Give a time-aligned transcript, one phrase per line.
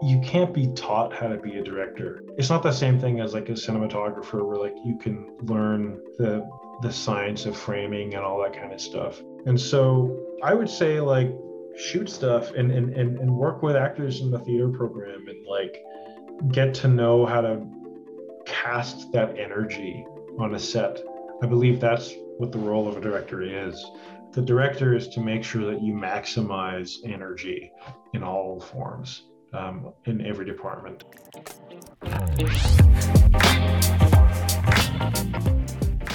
[0.00, 2.22] you can't be taught how to be a director.
[2.36, 6.48] It's not the same thing as like a cinematographer where like you can learn the
[6.82, 9.20] the science of framing and all that kind of stuff.
[9.46, 11.34] And so I would say like
[11.76, 15.82] shoot stuff and and, and, and work with actors in the theater program and like
[16.52, 17.66] get to know how to
[18.46, 20.06] cast that energy
[20.38, 21.02] on a set.
[21.42, 23.84] I believe that's what the role of a director is.
[24.32, 27.72] The director is to make sure that you maximize energy
[28.12, 31.04] in all forms um, in every department.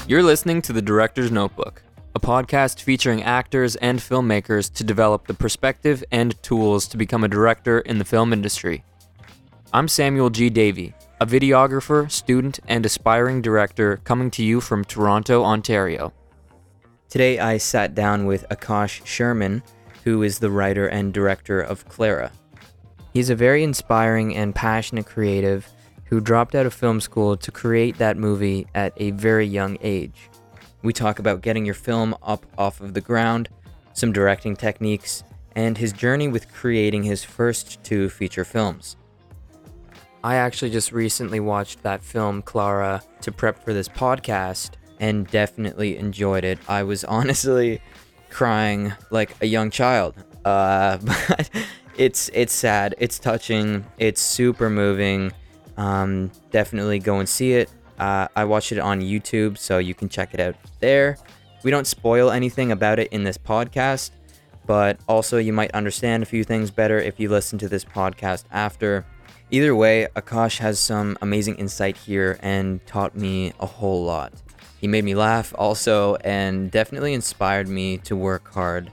[0.08, 1.82] You're listening to The Director's Notebook,
[2.14, 7.28] a podcast featuring actors and filmmakers to develop the perspective and tools to become a
[7.28, 8.84] director in the film industry.
[9.72, 10.50] I'm Samuel G.
[10.50, 16.14] Davey, a videographer, student, and aspiring director coming to you from Toronto, Ontario.
[17.10, 19.64] Today I sat down with Akash Sherman,
[20.04, 22.32] who is the writer and director of Clara,
[23.14, 25.70] He's a very inspiring and passionate creative
[26.06, 30.30] who dropped out of film school to create that movie at a very young age.
[30.82, 33.50] We talk about getting your film up off of the ground,
[33.94, 35.24] some directing techniques,
[35.56, 38.98] and his journey with creating his first two feature films.
[40.24, 45.98] I actually just recently watched that film, Clara, to prep for this podcast and definitely
[45.98, 46.58] enjoyed it.
[46.68, 47.80] I was honestly
[48.32, 50.16] crying like a young child.
[50.44, 51.50] Uh, but
[51.98, 52.96] it's it's sad.
[52.98, 53.86] It's touching.
[53.98, 55.32] It's super moving.
[55.78, 57.70] Um, definitely go and see it.
[58.00, 61.18] Uh, I watched it on YouTube, so you can check it out there.
[61.64, 64.12] We don't spoil anything about it in this podcast,
[64.66, 68.46] but also you might understand a few things better if you listen to this podcast
[68.52, 69.06] after.
[69.52, 74.34] Either way, Akash has some amazing insight here and taught me a whole lot.
[74.82, 78.92] He made me laugh also and definitely inspired me to work hard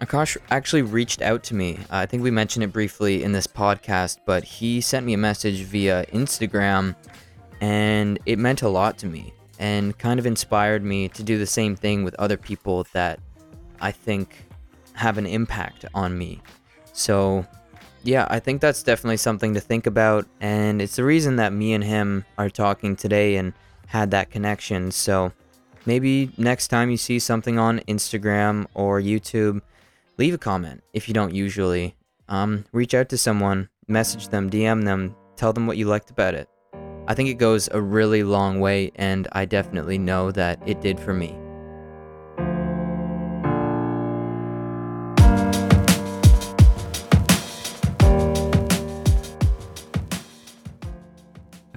[0.00, 1.78] Akash actually reached out to me.
[1.90, 5.62] I think we mentioned it briefly in this podcast, but he sent me a message
[5.62, 6.94] via Instagram
[7.62, 11.46] and it meant a lot to me and kind of inspired me to do the
[11.46, 13.20] same thing with other people that
[13.80, 14.44] I think
[14.92, 16.42] have an impact on me.
[16.92, 17.46] So,
[18.02, 20.26] yeah, I think that's definitely something to think about.
[20.42, 23.54] And it's the reason that me and him are talking today and
[23.86, 24.90] had that connection.
[24.90, 25.32] So,
[25.86, 29.62] maybe next time you see something on Instagram or YouTube,
[30.18, 31.94] leave a comment if you don't usually.
[32.28, 36.34] Um, reach out to someone, message them, DM them, tell them what you liked about
[36.34, 36.48] it.
[37.06, 40.98] I think it goes a really long way, and I definitely know that it did
[40.98, 41.36] for me.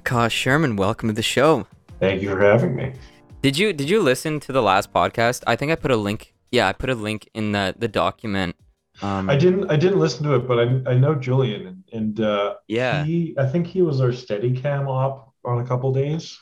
[0.02, 1.68] Akash Sherman, welcome to the show.
[2.00, 2.94] Thank you for having me.
[3.42, 5.44] Did you did you listen to the last podcast?
[5.46, 8.56] I think I put a link yeah, I put a link in the the document.
[9.02, 12.20] Um, I didn't I didn't listen to it, but I I know Julian and, and
[12.20, 16.38] uh, yeah, he I think he was our Steadicam op on a couple days.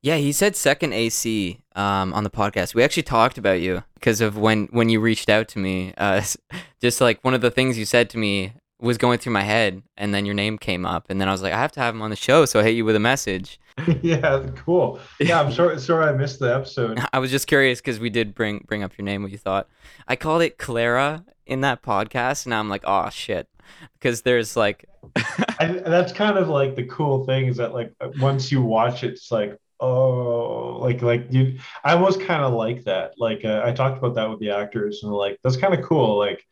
[0.00, 2.74] Yeah, he said second AC um, on the podcast.
[2.74, 5.92] We actually talked about you because of when when you reached out to me.
[5.98, 6.22] Uh,
[6.80, 9.82] just like one of the things you said to me was going through my head,
[9.96, 11.94] and then your name came up, and then I was like, I have to have
[11.94, 13.58] him on the show, so I hit you with a message.
[14.02, 15.00] yeah, cool.
[15.20, 15.78] Yeah, I'm sorry.
[15.78, 17.00] Sorry, I missed the episode.
[17.12, 19.22] I was just curious because we did bring bring up your name.
[19.22, 19.68] What you thought?
[20.06, 23.48] I called it Clara in that podcast, and I'm like, oh shit,
[23.94, 24.86] because there's like.
[25.60, 29.12] I, that's kind of like the cool thing is that like once you watch it,
[29.12, 33.70] it's like oh like like you i almost kind of like that like uh, i
[33.70, 36.44] talked about that with the actors and like that's kind of cool like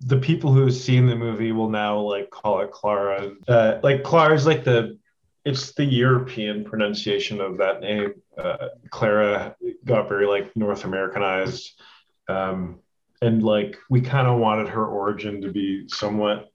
[0.00, 4.02] the people who have seen the movie will now like call it clara uh, like
[4.02, 4.98] clara is like the
[5.44, 8.14] it's the European pronunciation of that name.
[8.36, 11.80] Uh, Clara got very like North Americanized,
[12.28, 12.80] um,
[13.22, 16.50] and like we kind of wanted her origin to be somewhat,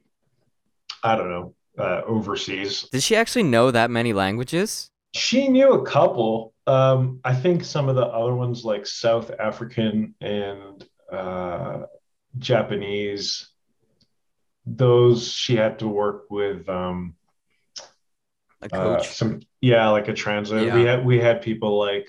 [1.04, 2.88] I don't know, uh, overseas.
[2.92, 4.90] Did she actually know that many languages?
[5.14, 6.54] She knew a couple.
[6.68, 11.84] Um, I think some of the other ones, like South African and uh,
[12.38, 13.50] Japanese,
[14.66, 16.68] those she had to work with.
[16.70, 17.16] Um,
[18.62, 19.08] a uh, coach.
[19.08, 20.68] Uh, some yeah, like a translator.
[20.68, 20.76] Yeah.
[20.76, 22.08] We had we had people like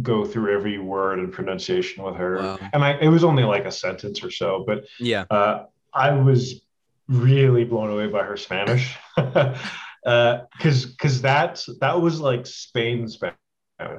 [0.00, 2.58] go through every word and pronunciation with her, wow.
[2.72, 6.62] and I it was only like a sentence or so, but yeah, uh, I was
[7.08, 8.96] really blown away by her Spanish.
[9.16, 9.56] because
[10.06, 13.36] uh, because that that was like Spain Spanish.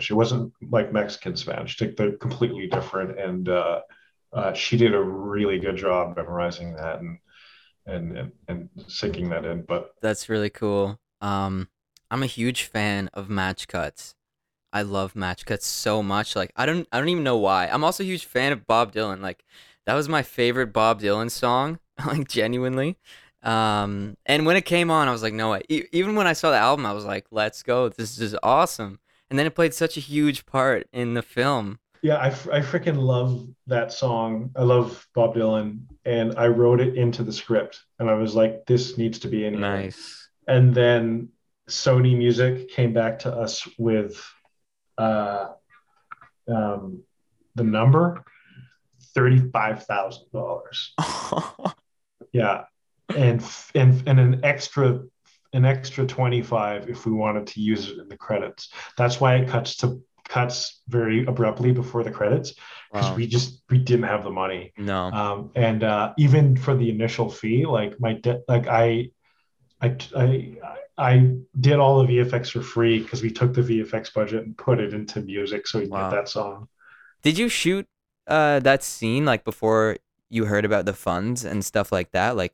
[0.09, 1.77] It wasn't like Mexican Spanish.
[1.77, 3.81] They're completely different, and uh,
[4.31, 7.17] uh, she did a really good job memorizing that and
[7.85, 9.63] and and, and sinking that in.
[9.63, 10.99] But that's really cool.
[11.23, 11.69] Um,
[12.11, 14.15] I'm a huge fan of match cuts.
[14.71, 16.35] I love match cuts so much.
[16.35, 17.67] Like I don't I don't even know why.
[17.67, 19.21] I'm also a huge fan of Bob Dylan.
[19.21, 19.43] Like
[19.85, 21.79] that was my favorite Bob Dylan song.
[22.05, 22.97] like genuinely.
[23.43, 25.61] Um, and when it came on, I was like, no way.
[25.69, 27.89] E- even when I saw the album, I was like, let's go.
[27.89, 28.99] This is awesome.
[29.29, 31.79] And then it played such a huge part in the film.
[32.01, 34.51] Yeah, I, I freaking love that song.
[34.55, 38.65] I love Bob Dylan, and I wrote it into the script, and I was like,
[38.65, 39.61] this needs to be in here.
[39.61, 40.22] Nice.
[40.47, 41.29] And then
[41.69, 44.23] Sony Music came back to us with
[44.97, 45.47] uh,
[46.47, 47.03] um,
[47.55, 48.23] the number
[49.15, 50.93] thirty-five thousand dollars.
[52.33, 52.65] yeah,
[53.15, 53.43] and
[53.75, 55.01] and and an extra
[55.53, 59.47] an extra 25 if we wanted to use it in the credits that's why it
[59.47, 62.55] cuts to cuts very abruptly before the credits
[62.91, 63.15] because wow.
[63.15, 67.29] we just we didn't have the money no um and uh even for the initial
[67.29, 69.07] fee like my de- like i
[69.83, 70.57] i i
[70.97, 74.79] I did all the VFX for free because we took the VFX budget and put
[74.79, 76.09] it into music so we wow.
[76.09, 76.67] get that song.
[77.23, 77.87] Did you shoot
[78.27, 79.97] uh, that scene like before
[80.29, 82.35] you heard about the funds and stuff like that?
[82.35, 82.53] Like,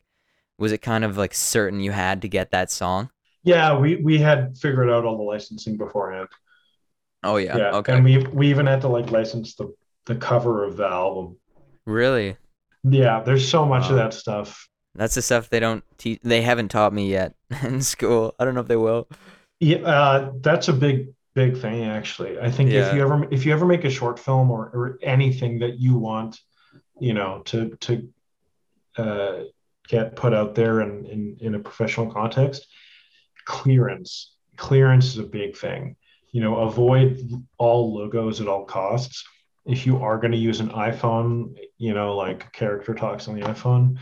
[0.57, 3.09] was it kind of like certain you had to get that song?
[3.43, 6.29] Yeah, we we had figured out all the licensing beforehand.
[7.23, 7.57] Oh yeah.
[7.57, 7.71] yeah.
[7.71, 7.93] Okay.
[7.93, 9.73] And we we even had to like license the
[10.05, 11.37] the cover of the album.
[11.85, 12.37] Really?
[12.83, 13.89] Yeah, there's so much wow.
[13.89, 14.68] of that stuff.
[14.95, 16.19] That's the stuff they don't teach.
[16.23, 18.35] They haven't taught me yet in school.
[18.39, 19.07] I don't know if they will.
[19.59, 22.39] Yeah, uh, that's a big big thing actually.
[22.39, 22.89] I think yeah.
[22.89, 25.95] if you ever if you ever make a short film or, or anything that you
[25.95, 26.39] want,
[26.99, 28.09] you know, to to
[28.97, 29.43] uh,
[29.87, 32.67] get put out there in, in, in a professional context,
[33.45, 34.33] clearance.
[34.55, 35.95] Clearance is a big thing.
[36.31, 37.27] You know, avoid
[37.57, 39.23] all logos at all costs.
[39.65, 43.41] If you are going to use an iPhone, you know, like character talks on the
[43.41, 43.97] iPhone,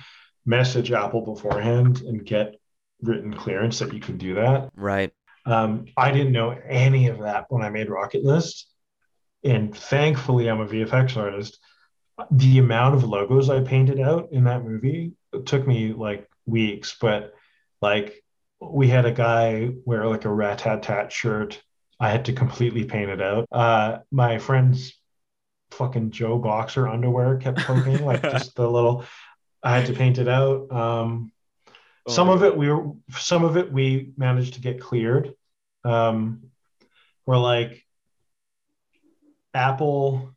[0.48, 2.56] message Apple beforehand and get
[3.02, 4.70] written clearance that you can do that.
[4.76, 5.14] Right.
[5.46, 8.68] Um, I didn't know any of that when I made Rocket List.
[9.44, 11.60] And thankfully, I'm a VFX artist.
[12.32, 15.14] The amount of logos I painted out in that movie
[15.46, 17.34] took me like weeks, but
[17.82, 18.24] like
[18.60, 21.62] we had a guy wear like a rat tat tat shirt.
[22.00, 23.48] I had to completely paint it out.
[23.52, 24.94] Uh, my friend's
[25.72, 29.06] fucking Joe Boxer underwear kept poking, like just the little.
[29.64, 30.72] I had to paint it out.
[30.72, 31.32] Um,
[32.08, 35.34] oh, some of it we were, some of it we managed to get cleared.
[35.84, 36.44] Um,
[37.26, 37.86] we're like
[39.54, 40.36] Apple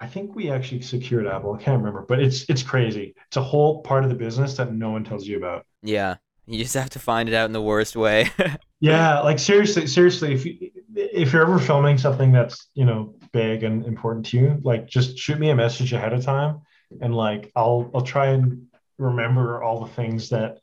[0.00, 1.52] I think we actually secured Apple.
[1.52, 3.14] I can't remember, but it's it's crazy.
[3.26, 5.66] It's a whole part of the business that no one tells you about.
[5.82, 6.16] Yeah,
[6.46, 8.30] you just have to find it out in the worst way.
[8.80, 13.62] yeah, like seriously, seriously, if you if you're ever filming something that's you know big
[13.62, 16.62] and important to you, like just shoot me a message ahead of time,
[17.00, 18.66] and like I'll I'll try and
[18.98, 20.58] remember all the things that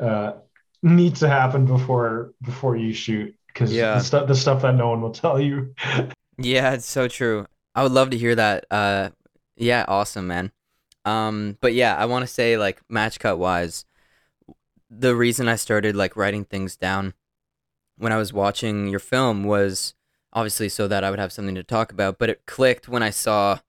[0.00, 0.34] uh,
[0.82, 3.94] need to happen before before you shoot because yeah.
[3.94, 5.74] the stuff the stuff that no one will tell you.
[6.38, 7.46] yeah, it's so true.
[7.74, 8.66] I would love to hear that.
[8.70, 9.10] Uh,
[9.56, 10.52] yeah, awesome, man.
[11.04, 13.84] Um, but yeah, I want to say like match cut wise,
[14.90, 17.14] the reason I started like writing things down
[17.96, 19.94] when I was watching your film was
[20.32, 22.18] obviously so that I would have something to talk about.
[22.18, 23.60] But it clicked when I saw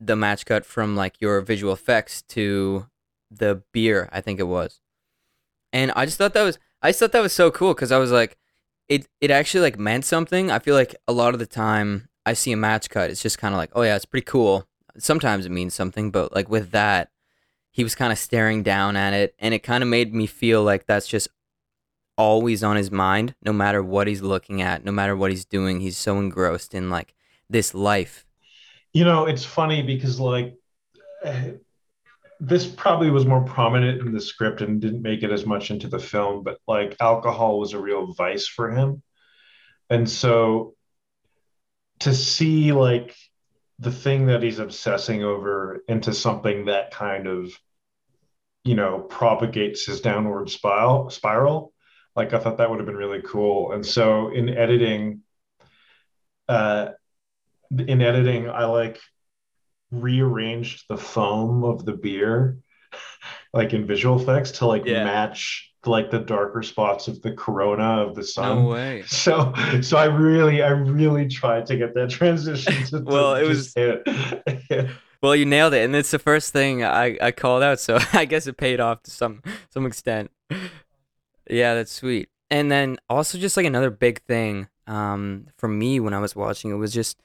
[0.00, 2.86] the match cut from like your visual effects to
[3.30, 4.80] the beer, I think it was,
[5.72, 7.98] and I just thought that was I just thought that was so cool because I
[7.98, 8.36] was like,
[8.88, 10.50] it it actually like meant something.
[10.50, 13.38] I feel like a lot of the time I see a match cut, it's just
[13.38, 14.66] kind of like, oh yeah, it's pretty cool.
[14.98, 17.10] Sometimes it means something, but like with that,
[17.70, 20.62] he was kind of staring down at it, and it kind of made me feel
[20.62, 21.28] like that's just
[22.16, 25.80] always on his mind, no matter what he's looking at, no matter what he's doing.
[25.80, 27.14] He's so engrossed in like
[27.48, 28.25] this life.
[28.96, 30.54] You know, it's funny because like
[32.40, 35.86] this probably was more prominent in the script and didn't make it as much into
[35.86, 39.02] the film, but like alcohol was a real vice for him.
[39.90, 40.76] And so
[41.98, 43.14] to see like
[43.80, 47.52] the thing that he's obsessing over into something that kind of
[48.64, 51.74] you know propagates his downward spiral spiral
[52.16, 55.20] like i thought that would have been really cool and so in editing
[56.48, 56.88] uh
[57.70, 58.98] in editing i like
[59.90, 62.58] rearranged the foam of the beer
[63.52, 65.04] like in visual effects to like yeah.
[65.04, 68.64] match like the darker spots of the corona of the sun.
[68.64, 69.04] No way.
[69.06, 73.48] So so I really I really tried to get that transition to Well, to it
[73.48, 73.74] was.
[75.22, 78.26] Well, you nailed it, and it's the first thing I, I called out, so I
[78.26, 80.30] guess it paid off to some some extent.
[81.48, 82.28] Yeah, that's sweet.
[82.50, 86.70] And then also just like another big thing um, for me when I was watching
[86.70, 87.18] it was just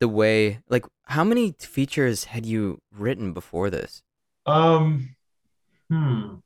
[0.00, 4.02] the way like how many features had you written before this?
[4.46, 5.14] Um,
[5.88, 6.36] hmm.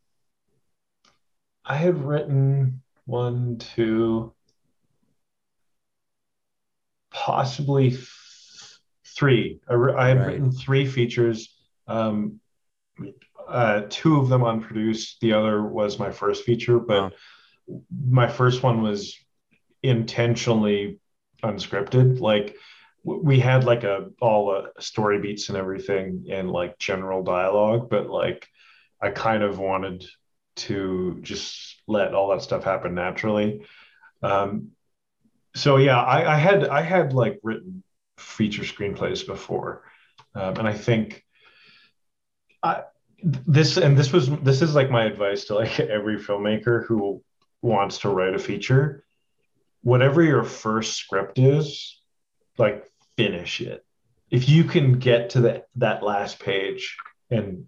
[1.64, 4.34] I had written one, two,
[7.10, 8.08] possibly th-
[9.16, 9.60] three.
[9.68, 10.26] I, re- I had right.
[10.26, 11.54] written three features.
[11.86, 12.40] Um,
[13.46, 15.20] uh, two of them unproduced.
[15.20, 17.12] The other was my first feature, but
[17.68, 17.82] oh.
[17.90, 19.16] my first one was
[19.82, 20.98] intentionally
[21.42, 22.20] unscripted.
[22.20, 22.56] Like
[23.04, 28.08] we had like a all the story beats and everything and like general dialogue, but
[28.08, 28.48] like
[29.00, 30.04] I kind of wanted
[30.56, 33.66] to just let all that stuff happen naturally.
[34.22, 34.70] Um,
[35.54, 37.82] so yeah, I, I had I had like written
[38.16, 39.84] feature screenplays before,
[40.34, 41.24] um, and I think
[42.62, 42.84] I
[43.22, 47.22] this and this was this is like my advice to like every filmmaker who
[47.60, 49.04] wants to write a feature
[49.84, 52.00] whatever your first script is
[52.58, 52.84] like
[53.16, 53.84] finish it.
[54.30, 56.96] If you can get to the, that last page
[57.30, 57.66] and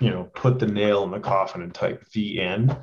[0.00, 2.76] you know put the nail in the coffin and type the end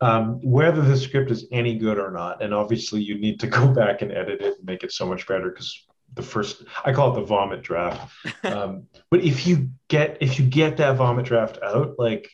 [0.00, 3.68] um, whether the script is any good or not and obviously you need to go
[3.68, 7.12] back and edit it and make it so much better because the first i call
[7.12, 8.12] it the vomit draft.
[8.44, 12.28] Um, but if you get if you get that vomit draft out like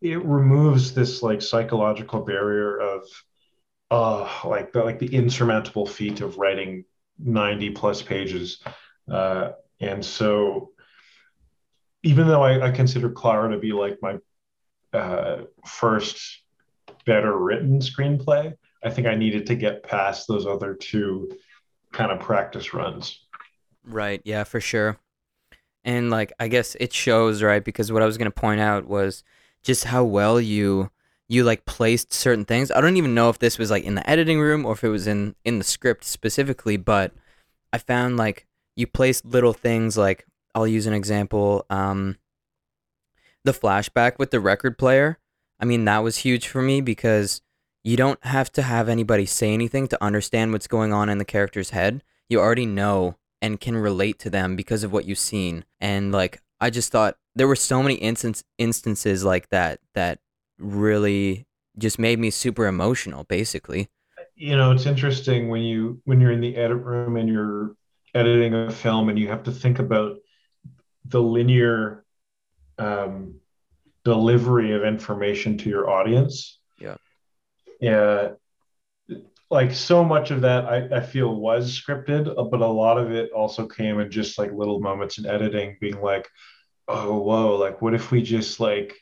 [0.00, 3.02] it removes this like psychological barrier of
[3.90, 6.84] uh like the like the insurmountable feat of writing
[7.18, 8.62] 90 plus pages
[9.10, 10.70] uh and so
[12.02, 14.18] even though I, I consider clara to be like my
[14.92, 16.42] uh first
[17.04, 18.54] better written screenplay
[18.84, 21.30] i think i needed to get past those other two
[21.96, 23.26] kind of practice runs.
[23.84, 24.20] Right.
[24.24, 24.98] Yeah, for sure.
[25.84, 27.64] And like I guess it shows, right?
[27.64, 29.24] Because what I was gonna point out was
[29.62, 30.90] just how well you
[31.28, 32.70] you like placed certain things.
[32.70, 34.88] I don't even know if this was like in the editing room or if it
[34.88, 37.12] was in in the script specifically, but
[37.72, 41.66] I found like you placed little things like I'll use an example.
[41.68, 42.16] Um,
[43.44, 45.18] the flashback with the record player.
[45.58, 47.40] I mean, that was huge for me because
[47.84, 51.24] you don't have to have anybody say anything to understand what's going on in the
[51.24, 52.02] character's head.
[52.28, 55.64] You already know and can relate to them because of what you've seen.
[55.80, 60.18] And like I just thought there were so many instance instances like that that
[60.58, 61.46] really
[61.78, 63.88] just made me super emotional basically.
[64.34, 67.74] You know, it's interesting when you when you're in the edit room and you're
[68.14, 70.16] editing a film and you have to think about
[71.04, 72.04] the linear
[72.78, 73.36] um,
[74.04, 76.58] delivery of information to your audience.
[76.78, 76.96] Yeah.
[77.80, 78.30] Yeah.
[79.50, 83.30] Like so much of that I, I feel was scripted but a lot of it
[83.30, 86.28] also came in just like little moments in editing being like
[86.88, 88.94] oh whoa like what if we just like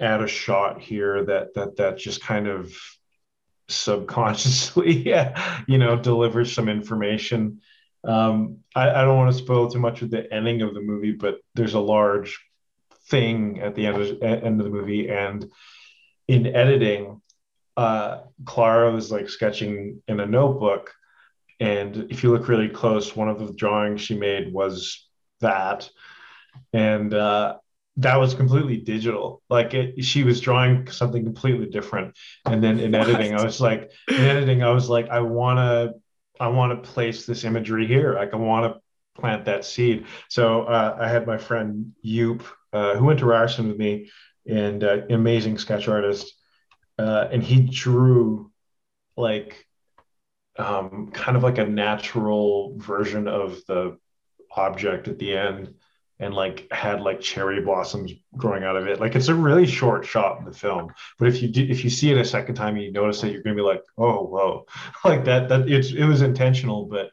[0.00, 2.72] add a shot here that that that just kind of
[3.68, 5.14] subconsciously
[5.68, 7.60] you know delivers some information
[8.04, 11.12] um I, I don't want to spoil too much of the ending of the movie
[11.12, 12.40] but there's a large
[13.08, 15.48] thing at the end of, end of the movie and
[16.26, 17.20] in editing
[17.80, 20.92] uh, Clara was like sketching in a notebook.
[21.60, 25.08] And if you look really close, one of the drawings she made was
[25.40, 25.88] that.
[26.74, 27.56] And uh,
[27.96, 29.42] that was completely digital.
[29.48, 32.16] Like it, she was drawing something completely different.
[32.46, 35.94] And then in editing, I was like, in editing, I was like, I want to,
[36.38, 38.14] I want to place this imagery here.
[38.14, 40.06] Like I want to plant that seed.
[40.28, 42.42] So uh, I had my friend Yoop,
[42.72, 44.10] uh, who went to Ryerson with me,
[44.48, 46.34] and uh, amazing sketch artist
[47.00, 48.50] uh, and he drew
[49.16, 49.66] like
[50.58, 53.96] um, kind of like a natural version of the
[54.54, 55.74] object at the end
[56.20, 60.06] and like had like cherry blossoms growing out of it like it's a really short
[60.06, 62.76] shot in the film but if you do if you see it a second time
[62.76, 64.64] and you notice it you're gonna be like oh whoa
[65.04, 67.10] like that that it's it was intentional but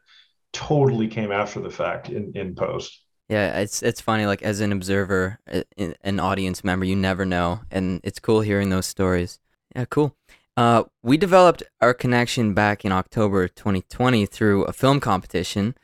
[0.52, 4.24] totally came after the fact in in post yeah, it's it's funny.
[4.24, 5.38] Like as an observer,
[5.76, 9.38] an audience member, you never know, and it's cool hearing those stories.
[9.76, 10.16] Yeah, cool.
[10.56, 15.76] Uh, we developed our connection back in October 2020 through a film competition,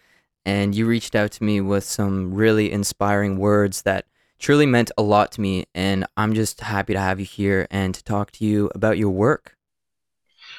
[0.44, 4.06] and you reached out to me with some really inspiring words that
[4.38, 5.64] truly meant a lot to me.
[5.74, 9.10] And I'm just happy to have you here and to talk to you about your
[9.10, 9.56] work.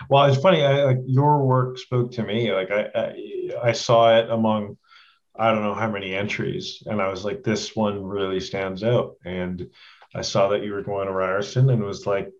[0.10, 0.63] Well, it's funny.
[0.63, 2.51] I, like your work spoke to me.
[2.51, 4.77] Like I, I, I saw it among,
[5.36, 9.15] I don't know how many entries, and I was like, this one really stands out.
[9.25, 9.70] And
[10.13, 12.32] I saw that you were going to Ryerson, and was like,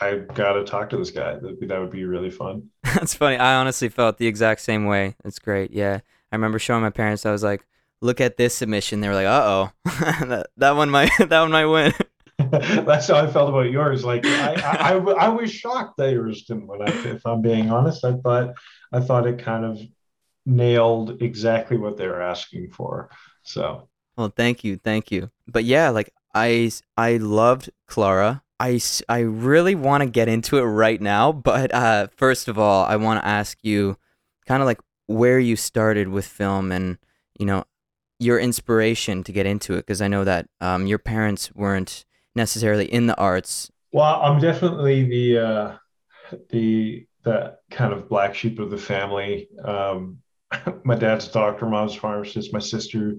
[0.00, 1.34] I gotta talk to this guy.
[1.34, 2.70] That, that would be really fun.
[2.82, 3.36] That's funny.
[3.36, 5.16] I honestly felt the exact same way.
[5.24, 5.72] It's great.
[5.72, 6.00] Yeah,
[6.32, 7.26] I remember showing my parents.
[7.26, 7.66] I was like,
[8.00, 9.70] "Look at this submission." They were like, "Uh oh,
[10.26, 11.92] that that one might that one might win."
[12.50, 14.04] That's how I felt about yours.
[14.04, 16.82] Like I, I, I, I was shocked that yours didn't win.
[16.82, 18.54] If I'm being honest, I thought
[18.92, 19.78] I thought it kind of
[20.46, 23.10] nailed exactly what they were asking for.
[23.42, 23.88] So.
[24.16, 25.30] Well, thank you, thank you.
[25.46, 28.42] But yeah, like I I loved Clara.
[28.58, 32.84] I, I really want to get into it right now, but uh, first of all,
[32.84, 33.96] I want to ask you
[34.46, 36.98] kind of like where you started with film and,
[37.38, 37.64] you know,
[38.18, 39.78] your inspiration to get into it?
[39.78, 42.04] Because I know that um, your parents weren't
[42.36, 43.70] necessarily in the arts.
[43.92, 45.76] Well, I'm definitely the uh,
[46.50, 49.48] the the kind of black sheep of the family.
[49.64, 50.18] Um,
[50.84, 52.52] my dad's a doctor, mom's a pharmacist.
[52.52, 53.16] My sister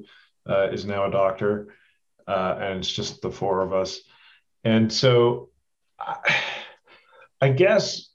[0.50, 1.76] uh, is now a doctor,
[2.26, 4.00] uh, and it's just the four of us.
[4.64, 5.50] And so,
[6.00, 6.36] I,
[7.42, 8.11] I guess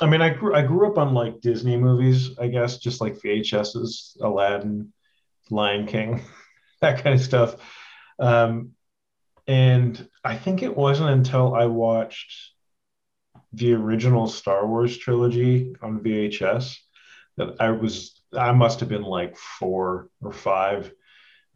[0.00, 3.20] I mean, I grew I grew up on like Disney movies, I guess, just like
[3.20, 4.92] VHS's, Aladdin,
[5.50, 6.22] Lion King,
[6.80, 7.56] that kind of stuff.
[8.18, 8.72] Um,
[9.46, 12.52] and I think it wasn't until I watched
[13.52, 16.76] the original Star Wars trilogy on VHS
[17.36, 20.92] that I was I must have been like four or five,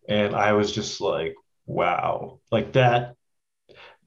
[0.09, 1.35] and I was just like,
[1.67, 3.15] wow, like that.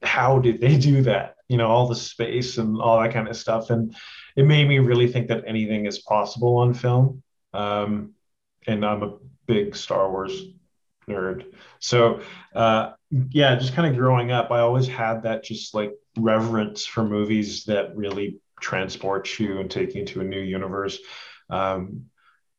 [0.02, 1.36] How did they do that?
[1.52, 3.94] You know, all the space and all that kind of stuff, and
[4.36, 7.22] it made me really think that anything is possible on film.
[7.52, 8.14] Um,
[8.66, 10.32] and I'm a big Star Wars
[11.08, 11.52] nerd.
[11.78, 12.22] So,
[12.54, 17.04] uh, yeah, just kind of growing up, I always had that just like reverence for
[17.04, 20.98] movies that really transport you and take you to a new universe.
[21.50, 22.06] Um,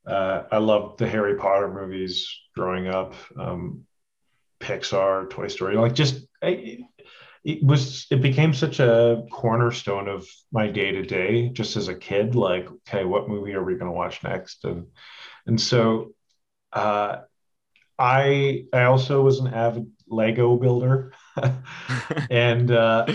[0.06, 3.86] uh, I loved the Harry Potter movies growing up, um,
[4.60, 6.28] Pixar, Toy Story, like just
[7.44, 11.96] it was it became such a cornerstone of my day to day just as a
[11.96, 14.64] kid like okay what movie are we going to watch next?
[14.66, 14.88] And
[15.46, 16.14] and so
[16.72, 17.18] uh,
[18.00, 21.14] i i also was an avid lego builder.
[22.30, 23.08] And uh,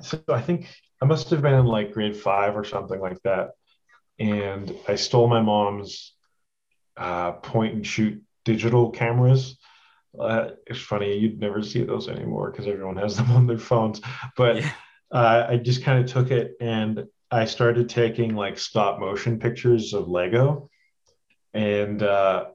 [0.00, 0.68] so i think
[1.00, 3.50] i must have been in like grade five or something like that.
[4.18, 6.14] And i stole my mom's
[6.96, 9.56] uh, point and shoot digital cameras
[10.20, 14.00] uh, it's funny you'd never see those anymore because everyone has them on their phones.
[14.36, 14.72] But yeah.
[15.10, 19.94] uh, i just kind of took it and i started taking like stop motion pictures
[19.94, 20.70] of lego.
[21.54, 22.46] And uh,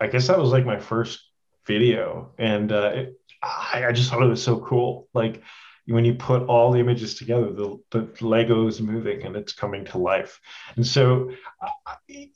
[0.00, 1.20] i guess that was like my first
[1.66, 2.32] video.
[2.38, 5.08] And uh, it, I, I just thought it was so cool.
[5.14, 5.42] Like
[5.86, 9.84] when you put all the images together, the, the Lego is moving and it's coming
[9.86, 10.40] to life.
[10.76, 11.30] And so,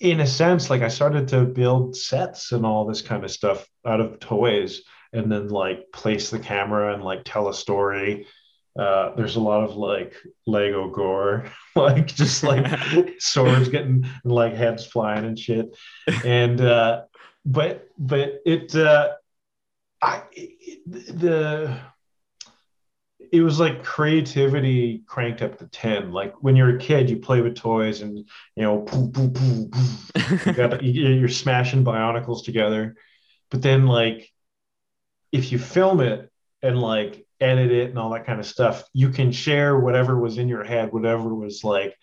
[0.00, 3.66] in a sense, like I started to build sets and all this kind of stuff
[3.86, 8.26] out of toys and then like place the camera and like tell a story.
[8.78, 10.14] Uh, there's a lot of like
[10.46, 12.66] Lego gore, like just like
[13.18, 15.74] swords getting like heads flying and shit.
[16.24, 17.04] And, uh,
[17.46, 19.14] but, but it, uh,
[20.02, 20.80] I, it,
[21.18, 21.80] the,
[23.32, 27.40] it was like creativity cranked up to 10 like when you're a kid you play
[27.40, 28.18] with toys and
[28.56, 29.70] you know poo, poo, poo,
[30.46, 32.96] you got, you're smashing bionicles together.
[33.50, 34.30] But then like
[35.32, 36.30] if you film it
[36.62, 40.38] and like edit it and all that kind of stuff you can share whatever was
[40.38, 41.94] in your head whatever was like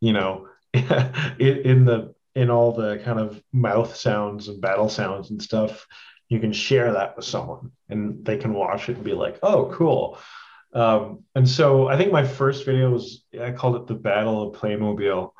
[0.00, 5.42] you know in the in all the kind of mouth sounds and battle sounds and
[5.42, 5.86] stuff.
[6.28, 9.72] You can share that with someone and they can watch it and be like oh
[9.74, 10.18] cool
[10.72, 14.60] um, and so I think my first video was I called it the Battle of
[14.60, 15.32] Playmobil.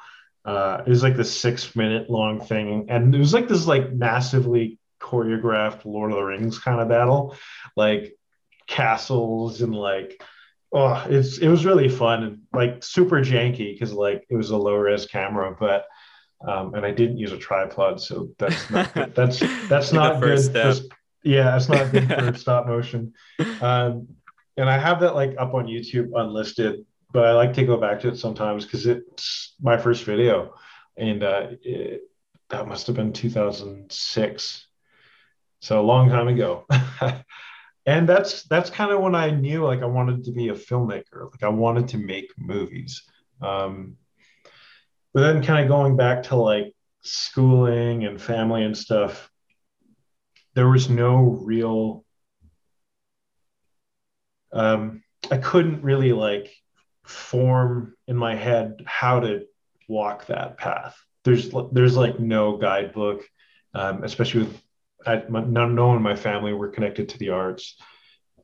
[0.44, 3.92] Uh, it was like the six minute long thing, and it was like this like
[3.92, 7.36] massively choreographed Lord of the Rings kind of battle,
[7.76, 8.16] like
[8.66, 10.22] castles and like
[10.72, 14.56] oh it's it was really fun and like super janky because like it was a
[14.56, 15.86] low res camera, but
[16.46, 19.14] um, and I didn't use a tripod, so that's not good.
[19.14, 20.40] that's that's not good.
[20.40, 20.74] For,
[21.22, 23.12] yeah, it's not good for stop motion.
[23.60, 24.08] Um,
[24.56, 28.00] and I have that like up on YouTube unlisted, but I like to go back
[28.00, 30.54] to it sometimes because it's my first video,
[30.96, 32.02] and uh, it,
[32.50, 34.66] that must have been 2006,
[35.60, 36.66] so a long time ago.
[37.86, 41.30] and that's that's kind of when I knew like I wanted to be a filmmaker,
[41.30, 43.02] like I wanted to make movies.
[43.40, 43.96] Um,
[45.12, 49.30] but then kind of going back to like schooling and family and stuff,
[50.54, 52.04] there was no real
[54.52, 56.54] um, I couldn't really like
[57.04, 59.46] form in my head how to
[59.88, 60.96] walk that path.
[61.24, 63.22] There's there's like no guidebook,
[63.74, 64.62] um, especially with
[65.06, 67.76] I, none, no one in my family were connected to the arts.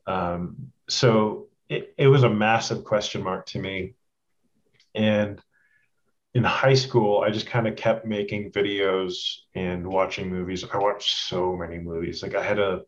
[0.05, 3.93] Um, so it, it was a massive question mark to me.
[4.95, 5.41] And
[6.33, 10.63] in high school, I just kind of kept making videos and watching movies.
[10.71, 12.23] I watched so many movies.
[12.23, 12.81] Like I had a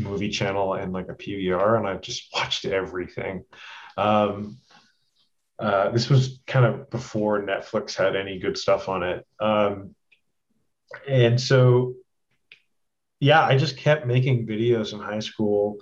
[0.00, 3.44] movie channel and like a PVR, and I just watched everything.
[3.96, 4.58] Um,
[5.58, 9.26] uh, this was kind of before Netflix had any good stuff on it.
[9.38, 9.94] Um,
[11.06, 11.94] and so,
[13.20, 15.76] yeah, I just kept making videos in high school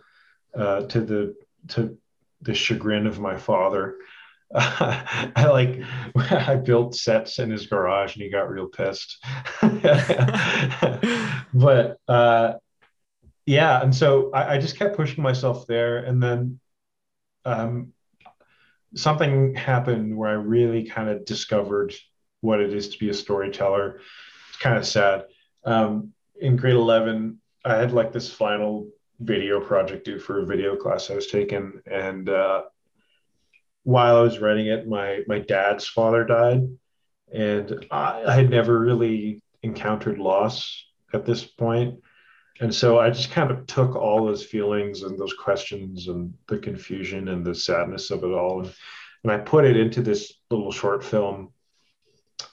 [0.54, 1.36] uh, to the
[1.68, 1.96] to
[2.42, 3.96] the chagrin of my father.
[4.54, 5.80] I like
[6.30, 9.24] I built sets in his garage and he got real pissed.
[11.54, 12.54] but uh,
[13.48, 16.60] yeah, and so I, I, just kept pushing myself there, and then
[17.46, 17.94] um,
[18.94, 21.94] something happened where I really kind of discovered
[22.42, 24.00] what it is to be a storyteller.
[24.50, 25.24] It's kind of sad.
[25.64, 30.76] Um, in grade eleven, I had like this final video project due for a video
[30.76, 32.64] class I was taking, and uh,
[33.84, 36.68] while I was writing it, my my dad's father died,
[37.32, 40.84] and I, I had never really encountered loss
[41.14, 42.00] at this point.
[42.60, 46.58] And so I just kind of took all those feelings and those questions and the
[46.58, 48.74] confusion and the sadness of it all, and,
[49.22, 51.52] and I put it into this little short film.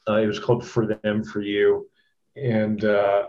[0.07, 1.89] Uh, it was called "For Them, For You,"
[2.35, 3.27] and uh,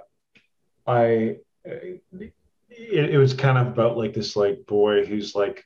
[0.87, 5.65] I it, it was kind of about like this like boy who's like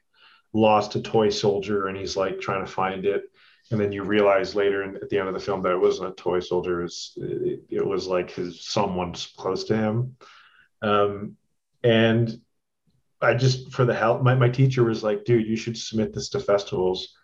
[0.52, 3.24] lost a toy soldier and he's like trying to find it.
[3.70, 6.10] And then you realize later in, at the end of the film that it wasn't
[6.10, 10.16] a toy soldier it was, it, it was like his someone close to him
[10.82, 11.36] um,
[11.82, 12.40] and
[13.20, 16.28] i just for the help my, my teacher was like dude you should submit this
[16.30, 17.16] to festivals.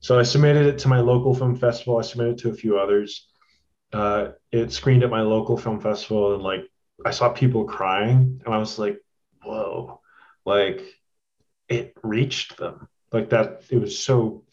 [0.00, 1.98] So i submitted it to my local film festival.
[1.98, 3.28] I submitted it to a few others.
[3.92, 6.62] Uh, it screened at my local film festival and like
[7.04, 8.98] i saw people crying and i was like
[9.42, 10.00] whoa
[10.44, 10.82] like
[11.70, 12.88] it reached them.
[13.12, 14.44] Like that it was so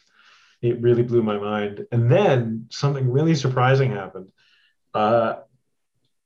[0.61, 1.85] it really blew my mind.
[1.91, 4.31] And then something really surprising happened.
[4.93, 5.37] Uh,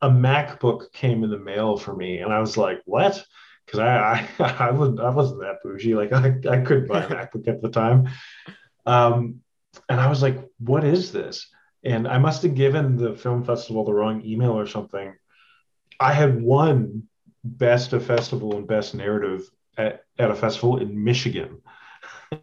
[0.01, 3.23] a macbook came in the mail for me and i was like what?
[3.65, 5.95] Because I, I i wasn't i wasn't that bougie.
[5.95, 8.09] Like i, I couldn't buy a macbook at the time.
[8.85, 9.41] Um,
[9.87, 11.47] and i was like what is this?
[11.83, 15.13] And i must have given the film festival the wrong email or something.
[15.99, 17.03] I had won
[17.43, 21.61] best of festival and best narrative at, at a festival in Michigan.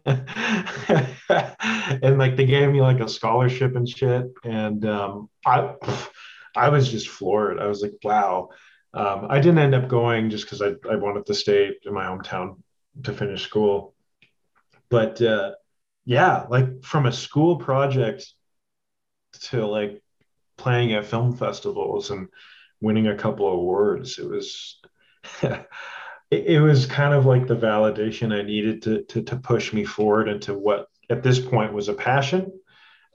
[0.05, 0.27] and
[2.17, 4.25] like they gave me like a scholarship and shit.
[4.43, 5.75] And um, I,
[6.59, 7.59] I was just floored.
[7.59, 8.49] I was like, wow.
[8.93, 12.05] Um, I didn't end up going just because I, I wanted to stay in my
[12.05, 12.57] hometown
[13.03, 13.93] to finish school.
[14.89, 15.53] But uh,
[16.05, 18.25] yeah, like from a school project
[19.41, 20.01] to like
[20.57, 22.27] playing at film festivals and
[22.81, 24.81] winning a couple of awards, it was
[26.31, 30.27] it, was kind of like the validation I needed to, to, to push me forward
[30.27, 32.51] into what at this point was a passion,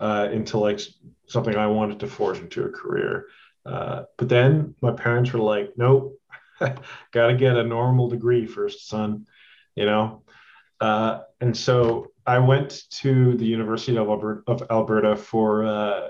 [0.01, 0.81] uh, into like
[1.27, 3.27] something I wanted to forge into a career.
[3.65, 6.21] Uh, but then my parents were like, nope,
[6.61, 9.27] got to get a normal degree first, son,
[9.75, 10.23] you know?
[10.81, 16.09] Uh, and so I went to the University of Alberta, of Alberta for uh,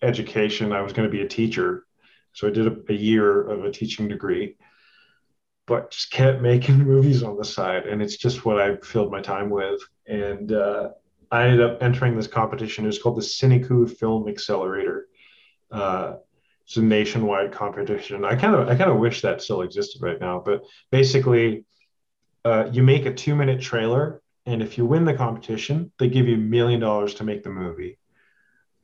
[0.00, 0.72] education.
[0.72, 1.84] I was going to be a teacher.
[2.32, 4.56] So I did a, a year of a teaching degree
[5.66, 7.86] but just kept making movies on the side.
[7.86, 9.80] And it's just what I filled my time with.
[10.06, 10.90] And uh,
[11.32, 12.84] I ended up entering this competition.
[12.84, 15.06] It was called the CineCoup Film Accelerator.
[15.70, 16.16] Uh,
[16.64, 18.24] it's a nationwide competition.
[18.24, 20.42] I kind of I kind of wish that still existed right now.
[20.44, 21.64] But basically,
[22.44, 26.28] uh, you make a two minute trailer, and if you win the competition, they give
[26.28, 27.98] you a million dollars to make the movie,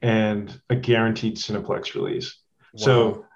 [0.01, 2.39] and a guaranteed Cineplex release.
[2.73, 2.85] Wow.
[2.85, 3.27] So,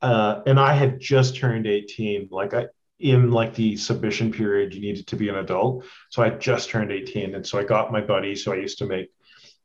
[0.00, 2.28] uh, and I had just turned eighteen.
[2.30, 2.68] Like I
[3.00, 5.84] in like the submission period, you needed to be an adult.
[6.10, 7.34] So I just turned 18.
[7.34, 8.36] And so I got my buddy.
[8.36, 9.10] So I used to make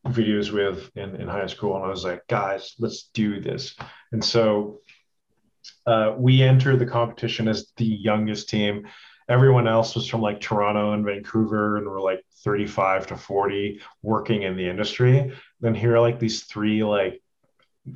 [0.08, 1.76] videos with in, in high school.
[1.76, 3.76] And I was like, guys, let's do this.
[4.12, 4.80] And so
[5.86, 8.88] uh, we entered the competition as the youngest team.
[9.28, 14.44] Everyone else was from like Toronto and Vancouver and were like 35 to 40 working
[14.44, 15.34] in the industry.
[15.60, 17.22] Then here are like these three like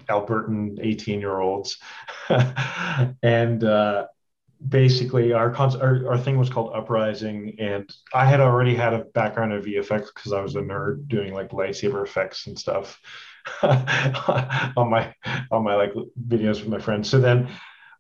[0.07, 1.77] Albertan 18 year olds.
[3.23, 4.07] and uh,
[4.67, 9.53] basically our, our, our thing was called uprising and i had already had a background
[9.53, 12.99] in vfx because i was a nerd doing like lightsaber effects and stuff
[13.63, 15.13] on my
[15.51, 15.93] on my like
[16.27, 17.09] videos with my friends.
[17.09, 17.49] So then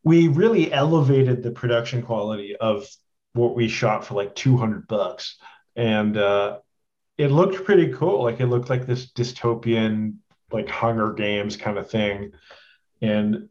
[0.03, 2.87] we really elevated the production quality of
[3.33, 5.37] what we shot for like 200 bucks.
[5.75, 6.59] And uh
[7.17, 8.23] it looked pretty cool.
[8.23, 10.15] Like it looked like this dystopian
[10.51, 12.31] like hunger games kind of thing.
[13.01, 13.49] And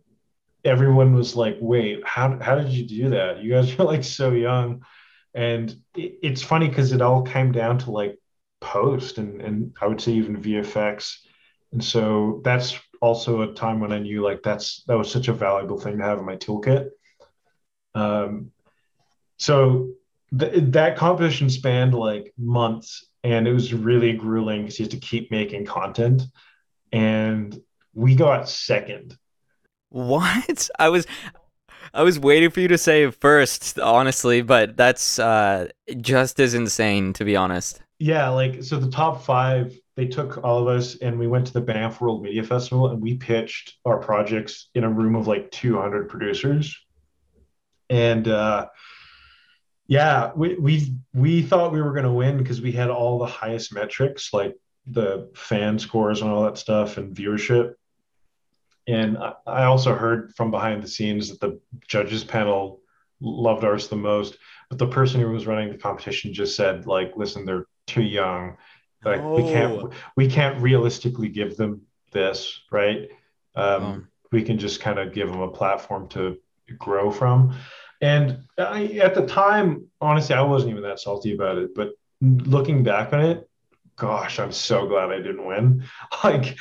[0.69, 3.43] everyone was like, wait, how, how did you do that?
[3.43, 4.85] You guys are like so young.
[5.35, 8.19] And it, it's funny because it all came down to like
[8.61, 11.17] post and, and I would say even VFX.
[11.73, 15.33] And so that's also a time when I knew like that's that was such a
[15.33, 16.91] valuable thing to have in my toolkit.
[17.95, 18.51] Um,
[19.37, 19.91] so
[20.37, 24.99] th- that competition spanned like months and it was really grueling because you had to
[24.99, 26.23] keep making content.
[26.93, 27.59] And
[27.95, 29.17] we got second
[29.91, 30.69] what?
[30.79, 31.07] I was
[31.95, 35.69] I was waiting for you to say first, honestly, but that's uh,
[36.01, 37.81] just as insane to be honest.
[37.99, 41.53] Yeah, like so the top five they took all of us and we went to
[41.53, 45.51] the Banff World Media Festival and we pitched our projects in a room of like
[45.51, 46.77] 200 producers.
[47.91, 48.69] And uh,
[49.89, 53.27] yeah, we we we thought we were going to win because we had all the
[53.27, 54.55] highest metrics, like
[54.87, 57.73] the fan scores and all that stuff, and viewership.
[58.89, 62.81] And I also heard from behind the scenes that the judges panel
[63.21, 64.39] loved ours the most,
[64.71, 68.57] but the person who was running the competition just said, like, listen, they're too young
[69.05, 69.37] like oh.
[69.37, 69.91] we can't oh.
[70.17, 73.09] we can't realistically give them this, right?
[73.55, 74.05] Um, oh.
[74.31, 76.39] We can just kind of give them a platform to
[76.79, 77.55] grow from.
[78.03, 81.75] And I, at the time, honestly, I wasn't even that salty about it.
[81.75, 83.49] But looking back on it,
[83.97, 85.85] gosh, I'm so glad I didn't win.
[86.25, 86.59] Like,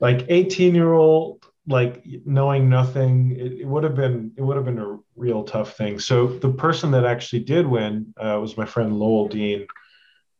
[0.00, 4.64] like 18 year old, like knowing nothing, it, it would have been it would have
[4.64, 6.00] been a real tough thing.
[6.00, 9.66] So the person that actually did win uh, was my friend Lowell Dean,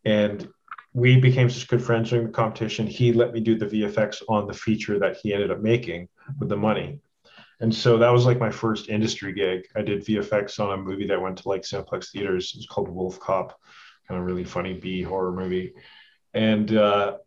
[0.05, 0.49] and
[0.95, 2.87] we became such good friends during the competition.
[2.87, 6.49] He let me do the VFX on the feature that he ended up making with
[6.49, 6.99] the money.
[7.61, 9.67] And so that was like my first industry gig.
[9.77, 12.53] I did VFX on a movie that went to like Cineplex theaters.
[12.55, 13.61] It was called Wolf Cop,
[14.07, 15.75] kind of really funny B horror movie.
[16.35, 17.19] And uh,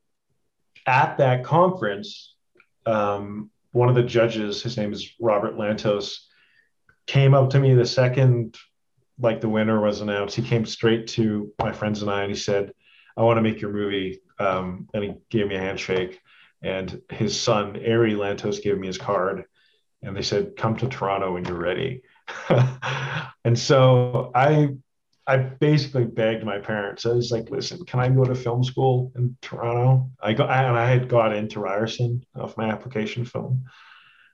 [0.88, 2.36] at that conference,
[2.86, 6.20] um, one of the judges, his name is Robert Lantos,
[7.08, 8.58] came up to me the second
[9.20, 10.36] like the winner was announced.
[10.36, 12.74] He came straight to my friends and I and he said,
[13.16, 14.22] I want to make your movie.
[14.40, 16.20] Um, and he gave me a handshake.
[16.64, 19.46] And his son, Ari Lantos, gave me his card.
[20.02, 22.02] And they said, come to Toronto when you're ready.
[23.46, 24.70] and so I
[25.32, 27.06] I basically begged my parents.
[27.06, 30.12] I was like, listen, can I go to film school in Toronto?
[30.22, 33.64] I got and I had got into Ryerson off my application film.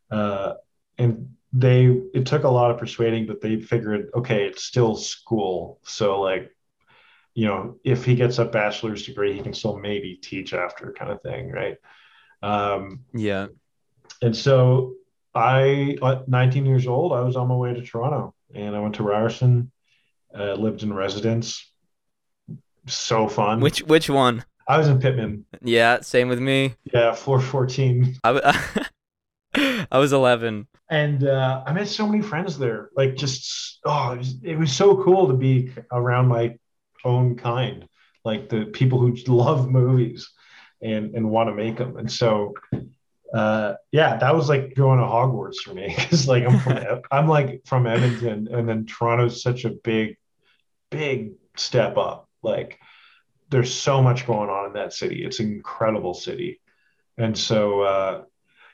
[0.09, 0.53] Uh,
[0.97, 5.79] and they it took a lot of persuading, but they figured, okay, it's still school.
[5.83, 6.51] So like
[7.35, 11.11] you know, if he gets a bachelor's degree, he can still maybe teach after kind
[11.11, 11.77] of thing, right?
[12.41, 13.47] Um, yeah.
[14.23, 14.95] And so
[15.35, 18.95] I, at 19 years old, I was on my way to Toronto and I went
[18.95, 19.71] to Ryerson,
[20.37, 21.65] uh, lived in residence.
[22.85, 23.59] So fun.
[23.59, 24.45] Which which one?
[24.67, 25.45] I was in Pitman.
[25.61, 26.75] Yeah, same with me.
[26.93, 28.17] Yeah, floor 14.
[28.23, 28.87] I,
[29.91, 30.67] I was 11.
[30.89, 32.89] And uh, I met so many friends there.
[32.95, 36.55] Like, just, oh, it was, it was so cool to be around my
[37.05, 37.87] own kind,
[38.25, 40.29] like the people who love movies
[40.81, 41.97] and and want to make them.
[41.97, 42.53] And so,
[43.33, 47.27] uh, yeah, that was like going to Hogwarts for me because like I'm from I'm
[47.27, 50.17] like from Edmonton, and then Toronto's such a big,
[50.89, 52.29] big step up.
[52.43, 52.79] Like
[53.49, 55.23] there's so much going on in that city.
[55.25, 56.61] It's an incredible city,
[57.17, 58.23] and so uh,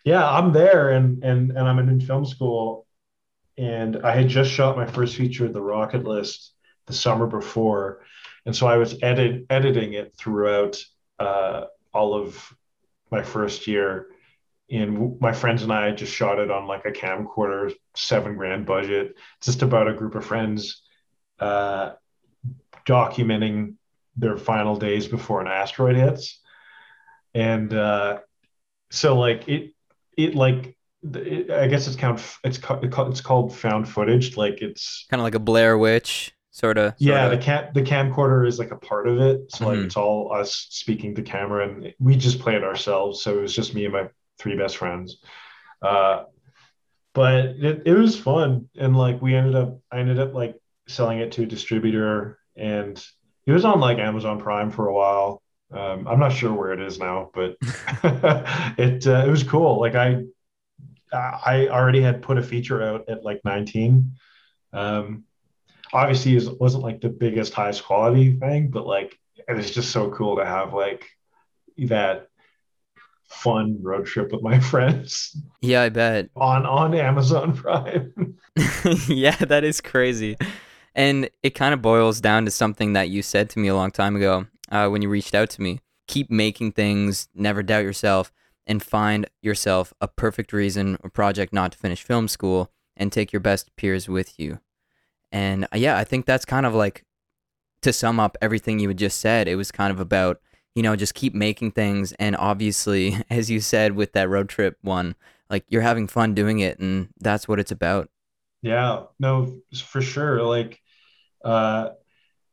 [0.04, 2.86] yeah, I'm there, and and and I'm in film school,
[3.58, 6.54] and I had just shot my first feature, The Rocket List,
[6.88, 8.04] the summer before,
[8.46, 10.84] and so I was edit, editing it throughout
[11.20, 12.54] uh, all of
[13.12, 14.08] my first year.
[14.72, 19.16] And my friends and I just shot it on like a camcorder, seven grand budget,
[19.42, 20.82] just about a group of friends
[21.40, 21.92] uh,
[22.86, 23.76] documenting
[24.16, 26.40] their final days before an asteroid hits.
[27.34, 28.20] And uh,
[28.92, 29.74] so, like it,
[30.18, 34.38] it like it, I guess it's kind of it's it's called found footage.
[34.38, 36.94] Like it's kind of like a Blair Witch sort of.
[37.00, 39.52] Yeah, the cam the camcorder is like a part of it.
[39.52, 39.66] So mm-hmm.
[39.66, 43.24] like it's all us speaking to camera, and we just play it ourselves.
[43.24, 45.18] So it was just me and my three best friends.
[45.82, 46.24] Uh,
[47.14, 50.56] but it, it was fun, and like we ended up, I ended up like
[50.88, 53.04] selling it to a distributor, and
[53.46, 55.42] it was on like Amazon Prime for a while.
[55.72, 57.56] Um, I'm not sure where it is now, but
[58.78, 59.80] it uh, it was cool.
[59.80, 60.24] Like I
[61.12, 64.14] I already had put a feature out at like 19.
[64.72, 65.26] Um,
[65.94, 70.10] obviously it wasn't like the biggest highest quality thing but like it was just so
[70.12, 71.08] cool to have like
[71.78, 72.28] that
[73.30, 78.36] fun road trip with my friends yeah i bet on on amazon prime
[79.08, 80.36] yeah that is crazy
[80.96, 83.92] and it kind of boils down to something that you said to me a long
[83.92, 88.32] time ago uh, when you reached out to me keep making things never doubt yourself
[88.66, 93.34] and find yourself a perfect reason or project not to finish film school and take
[93.34, 94.60] your best peers with you
[95.34, 97.04] and uh, yeah, I think that's kind of like
[97.82, 100.40] to sum up everything you had just said, it was kind of about,
[100.76, 102.14] you know, just keep making things.
[102.14, 105.16] And obviously, as you said with that road trip one,
[105.50, 106.80] like you're having fun doing it.
[106.80, 108.10] And that's what it's about.
[108.62, 110.42] Yeah, no, for sure.
[110.44, 110.80] Like,
[111.44, 111.90] uh,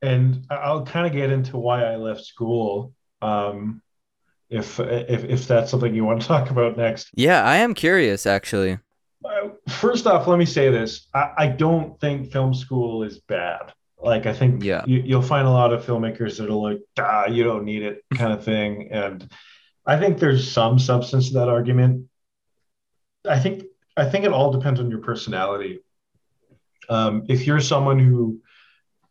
[0.02, 2.94] and I'll kind of get into why I left school.
[3.22, 3.82] Um,
[4.48, 7.10] if, if, if that's something you want to talk about next.
[7.14, 8.78] Yeah, I am curious actually
[9.70, 13.72] first off, let me say this: I, I, don't think film school is bad.
[13.98, 14.82] Like I think Yeah.
[14.86, 18.02] you, you'll find a lot of filmmakers that are like, ah, you don't need it
[18.14, 18.88] kind of thing.
[18.90, 19.30] And
[19.86, 22.06] I think there's some substance to that argument.
[23.28, 23.64] I think
[23.96, 25.80] I think it all depends on your personality.
[26.88, 28.40] Um, if you're someone who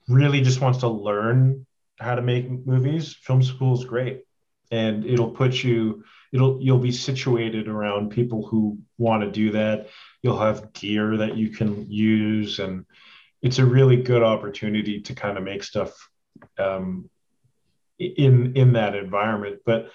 [0.10, 1.65] really just wants to learn
[2.00, 4.24] how to make movies, film school is great,
[4.72, 6.04] and it'll put you.
[6.32, 9.88] It'll you'll be situated around people who want to do that.
[10.22, 12.86] You'll have gear that you can use, and
[13.41, 15.91] it's a really good opportunity to kind of make stuff
[16.58, 17.10] um,
[17.98, 19.62] in in that environment.
[19.65, 19.91] But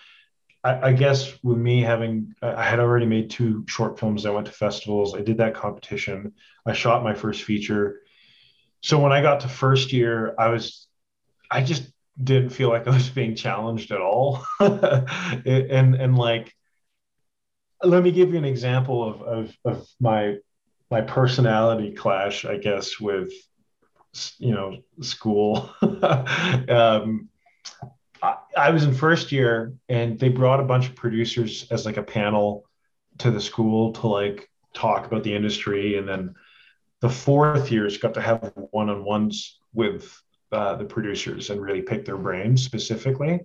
[0.64, 4.24] I, I, guess with me having, I had already made two short films.
[4.24, 5.14] I went to festivals.
[5.14, 6.32] I did that competition.
[6.66, 8.00] I shot my first feature.
[8.84, 10.86] So when I got to first year, I was,
[11.50, 11.90] I just
[12.22, 14.44] didn't feel like I was being challenged at all.
[14.60, 16.52] and and like,
[17.82, 20.36] let me give you an example of of, of my
[20.90, 23.32] my personality clash, I guess, with
[24.36, 25.74] you know school.
[26.68, 27.30] um,
[28.54, 32.02] I, was in first year and they brought a bunch of producers as like a
[32.02, 32.64] panel
[33.18, 35.96] to the school to like talk about the industry.
[35.96, 36.34] And then
[37.04, 40.18] the fourth year, years got to have one on ones with
[40.50, 43.40] uh, the producers and really pick their brains specifically.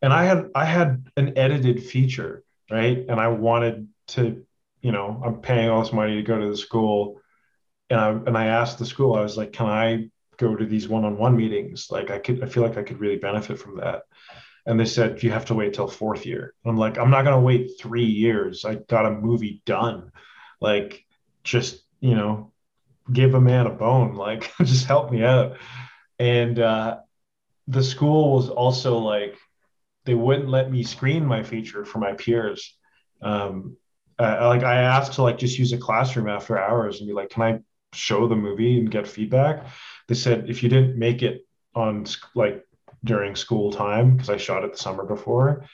[0.00, 3.04] And I had I had an edited feature, right?
[3.06, 4.46] And I wanted to,
[4.80, 7.20] you know, I'm paying all this money to go to the school.
[7.90, 10.08] And I and I asked the school, I was like, can I
[10.38, 13.58] go to these one-on-one meetings like i could i feel like i could really benefit
[13.58, 14.02] from that
[14.66, 17.38] and they said you have to wait till fourth year i'm like i'm not to
[17.38, 20.10] wait three years i got a movie done
[20.58, 21.04] like
[21.44, 22.51] just you know
[23.10, 25.56] give a man a bone like just help me out.
[26.18, 26.98] And uh,
[27.66, 29.36] the school was also like
[30.04, 32.76] they wouldn't let me screen my feature for my peers.
[33.20, 33.76] Um,
[34.18, 37.30] uh, like i asked to like just use a classroom after hours and be like
[37.30, 37.58] can i
[37.92, 39.66] show the movie and get feedback?
[40.08, 42.64] They said if you didn't make it on like
[43.04, 45.66] during school time because I shot it the summer before,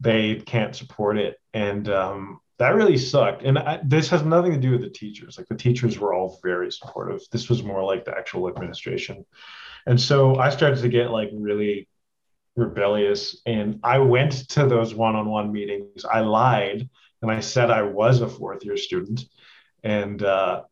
[0.00, 3.42] they can't support it, and um, that really sucked.
[3.42, 5.36] And I, this has nothing to do with the teachers.
[5.36, 7.20] Like the teachers were all very supportive.
[7.32, 9.26] This was more like the actual administration,
[9.86, 11.88] and so I started to get like really
[12.56, 16.04] rebellious, and I went to those one-on-one meetings.
[16.04, 16.88] I lied
[17.22, 19.24] and I said I was a fourth year student,
[19.82, 20.62] and uh,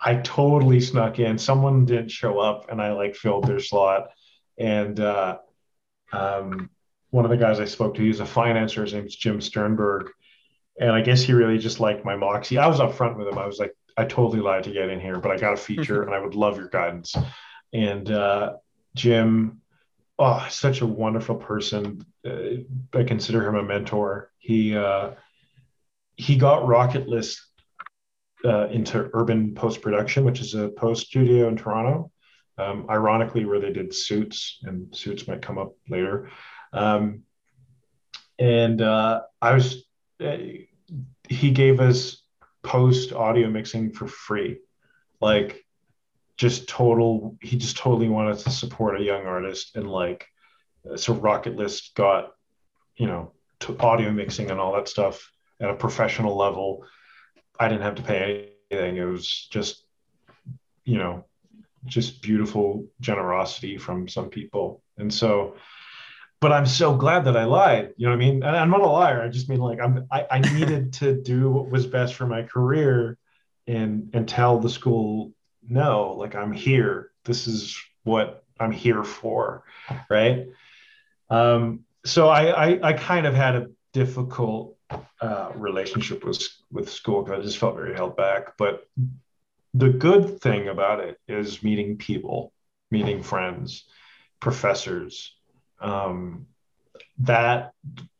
[0.00, 1.38] I totally snuck in.
[1.38, 4.10] Someone didn't show up, and I like filled their slot.
[4.58, 5.38] And uh,
[6.12, 6.70] um,
[7.10, 8.82] one of the guys I spoke to, he's a financer.
[8.82, 10.10] His name's Jim Sternberg,
[10.80, 12.58] and I guess he really just liked my moxie.
[12.58, 13.38] I was upfront with him.
[13.38, 16.02] I was like, I totally lied to get in here, but I got a feature,
[16.02, 17.14] and I would love your guidance.
[17.72, 18.54] And uh,
[18.94, 19.60] Jim,
[20.18, 22.04] oh, such a wonderful person.
[22.24, 22.62] Uh,
[22.94, 24.30] I consider him a mentor.
[24.38, 25.12] He uh,
[26.16, 27.40] he got Rocket List
[28.44, 32.10] uh, into Urban Post Production, which is a post studio in Toronto.
[32.56, 36.30] Um, ironically, where they did Suits, and Suits might come up later.
[36.72, 37.22] Um,
[38.36, 39.84] and uh, I was,
[40.20, 40.36] uh,
[41.28, 42.22] he gave us
[42.62, 44.58] post audio mixing for free,
[45.20, 45.64] like
[46.36, 47.36] just total.
[47.40, 50.26] He just totally wanted to support a young artist, and like,
[50.88, 52.32] uh, so Rocket List got,
[52.96, 53.32] you know,
[53.80, 56.84] audio mixing and all that stuff at a professional level
[57.58, 58.96] I didn't have to pay anything.
[58.96, 59.84] It was just,
[60.84, 61.24] you know,
[61.86, 64.82] just beautiful generosity from some people.
[64.96, 65.56] And so,
[66.40, 67.94] but I'm so glad that I lied.
[67.96, 68.42] You know what I mean?
[68.42, 69.22] And I'm not a liar.
[69.22, 72.42] I just mean like I'm I, I needed to do what was best for my
[72.42, 73.18] career
[73.66, 75.32] and and tell the school,
[75.68, 77.10] no, like I'm here.
[77.24, 79.64] This is what I'm here for.
[80.08, 80.46] Right.
[81.30, 84.76] Um, so I, I I kind of had a difficult
[85.20, 88.56] uh, relationship with with school because I just felt very held back.
[88.56, 88.88] But
[89.74, 92.52] the good thing about it is meeting people,
[92.90, 93.84] meeting friends,
[94.40, 95.34] professors.
[95.80, 96.46] Um,
[97.18, 97.72] that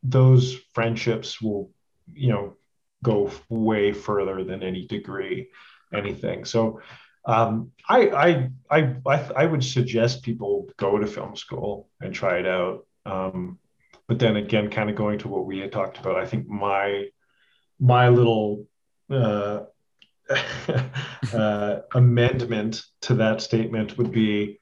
[0.02, 1.70] those friendships will,
[2.12, 2.56] you know,
[3.02, 5.48] go way further than any degree,
[5.92, 6.44] anything.
[6.44, 6.80] So
[7.24, 8.94] um, I, I, I,
[9.36, 12.86] I, would suggest people go to film school and try it out.
[13.04, 13.58] Um,
[14.06, 17.08] but then again, kind of going to what we had talked about, I think my
[17.78, 18.66] my little
[19.10, 19.60] uh,
[21.32, 24.58] uh, amendment to that statement would be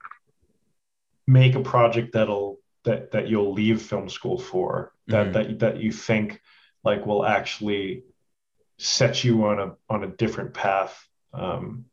[1.26, 5.32] make a project that'll that that you'll leave film school for that mm-hmm.
[5.32, 6.40] that that you think
[6.82, 8.04] like will actually
[8.78, 11.84] set you on a on a different path um,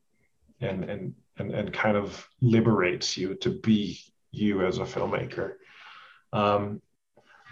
[0.62, 4.00] and and and and kind of liberates you to be
[4.32, 5.56] you as a filmmaker.
[6.32, 6.82] Um,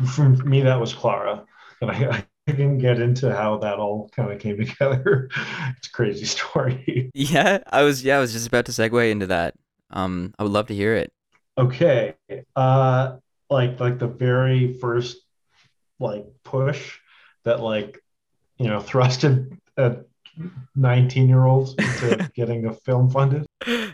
[0.07, 1.45] for me, that was Clara.
[1.81, 5.29] And I, I didn't get into how that all kind of came together.
[5.77, 7.11] it's a crazy story.
[7.15, 9.55] Yeah, I was yeah, I was just about to segue into that.
[9.89, 11.11] Um, I would love to hear it.
[11.57, 12.15] Okay.
[12.55, 13.17] Uh,
[13.51, 15.17] like like the very first
[15.99, 16.97] like push
[17.43, 18.01] that like
[18.57, 19.97] you know thrusted a
[20.75, 23.45] 19 year old into getting a film funded.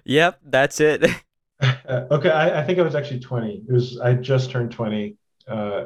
[0.05, 1.05] Yep, that's it.
[1.89, 3.63] okay, I, I, think I was actually 20.
[3.67, 5.85] It was I just turned 20 uh,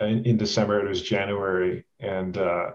[0.00, 0.84] in, in, December.
[0.84, 2.70] It was January, and uh,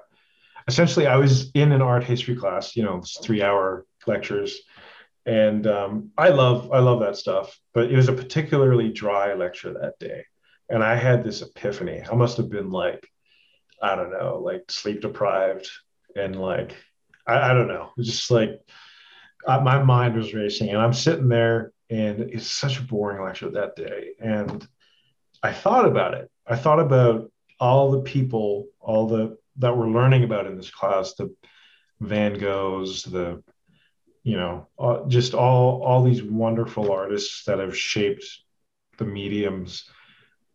[0.66, 2.78] essentially I was in an art history class.
[2.78, 4.62] You know, three hour lectures,
[5.26, 7.58] and um, I love I love that stuff.
[7.74, 10.26] But it was a particularly dry lecture that day,
[10.70, 12.04] and I had this epiphany.
[12.10, 13.08] I must have been like,
[13.82, 15.70] I don't know, like sleep deprived,
[16.16, 16.76] and like
[17.28, 18.62] I, I don't know, just like
[19.48, 23.52] I, my mind was racing, and I'm sitting there and it's such a boring lecture
[23.52, 24.12] that day.
[24.20, 24.66] And
[25.44, 26.32] I thought about it.
[26.48, 31.14] I thought about all the people, all the that we're learning about in this class,
[31.16, 31.36] the
[32.00, 33.44] Van Goghs, the
[34.24, 38.26] you know, uh, just all all these wonderful artists that have shaped
[38.98, 39.90] the mediums.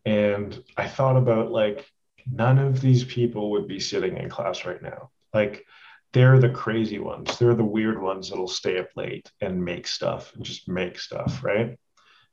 [0.04, 1.90] And I thought about like
[2.30, 5.10] none of these people would be sitting in class right now.
[5.34, 5.64] Like
[6.12, 7.38] they're the crazy ones.
[7.38, 11.42] They're the weird ones that'll stay up late and make stuff and just make stuff,
[11.42, 11.78] right?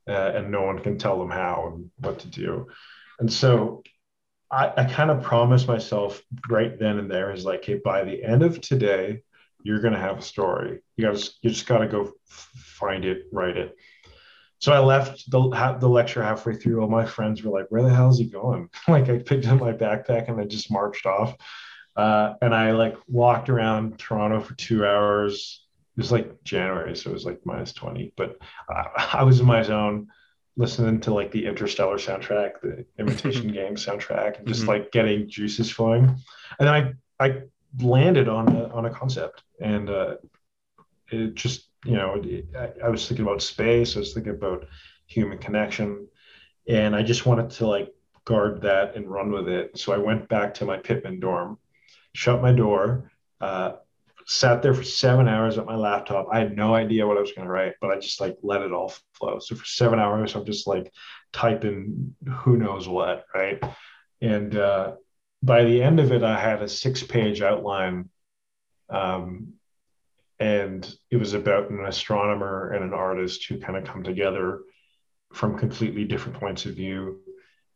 [0.08, 2.68] Uh, and no one can tell them how and what to do.
[3.18, 3.82] And so
[4.50, 8.22] I, I kind of promised myself right then and there is like, hey, by the
[8.22, 9.22] end of today,
[9.64, 10.80] you're going to have a story.
[10.96, 13.74] You got you just got to go find it, write it.
[14.58, 16.80] So I left the the lecture halfway through.
[16.80, 19.60] All my friends were like, "Where the hell is he going?" like I picked up
[19.60, 21.36] my backpack and I just marched off.
[21.96, 25.64] Uh, and I like walked around Toronto for two hours.
[25.96, 28.36] It was like January, so it was like minus 20, but
[28.68, 30.08] I, I was in my zone
[30.56, 34.70] listening to like the Interstellar soundtrack, the Imitation Game soundtrack, and just mm-hmm.
[34.70, 36.04] like getting juices flowing.
[36.58, 37.42] And then I, I
[37.80, 40.14] landed on a, on a concept and uh,
[41.10, 43.96] it just, you know, it, I, I was thinking about space.
[43.96, 44.66] I was thinking about
[45.06, 46.08] human connection
[46.68, 47.92] and I just wanted to like
[48.24, 49.78] guard that and run with it.
[49.78, 51.58] So I went back to my Pitman dorm
[52.14, 53.10] shut my door,
[53.40, 53.72] uh,
[54.26, 56.28] sat there for seven hours at my laptop.
[56.32, 58.62] I had no idea what I was going to write, but I just like let
[58.62, 59.38] it all flow.
[59.38, 60.90] So for seven hours, I'm just like
[61.32, 63.62] typing who knows what, right?
[64.22, 64.94] And uh,
[65.44, 68.08] by the end of it, I had a six page outline.
[68.88, 69.54] Um,
[70.40, 74.62] and it was about an astronomer and an artist who kind of come together
[75.32, 77.20] from completely different points of view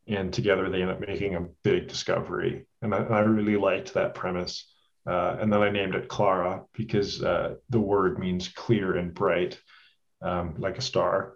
[0.06, 2.66] and together they end up making a big discovery.
[2.80, 4.66] And I, I really liked that premise.
[5.06, 9.60] Uh, and then I named it Clara because uh, the word means clear and bright,
[10.22, 11.34] um, like a star.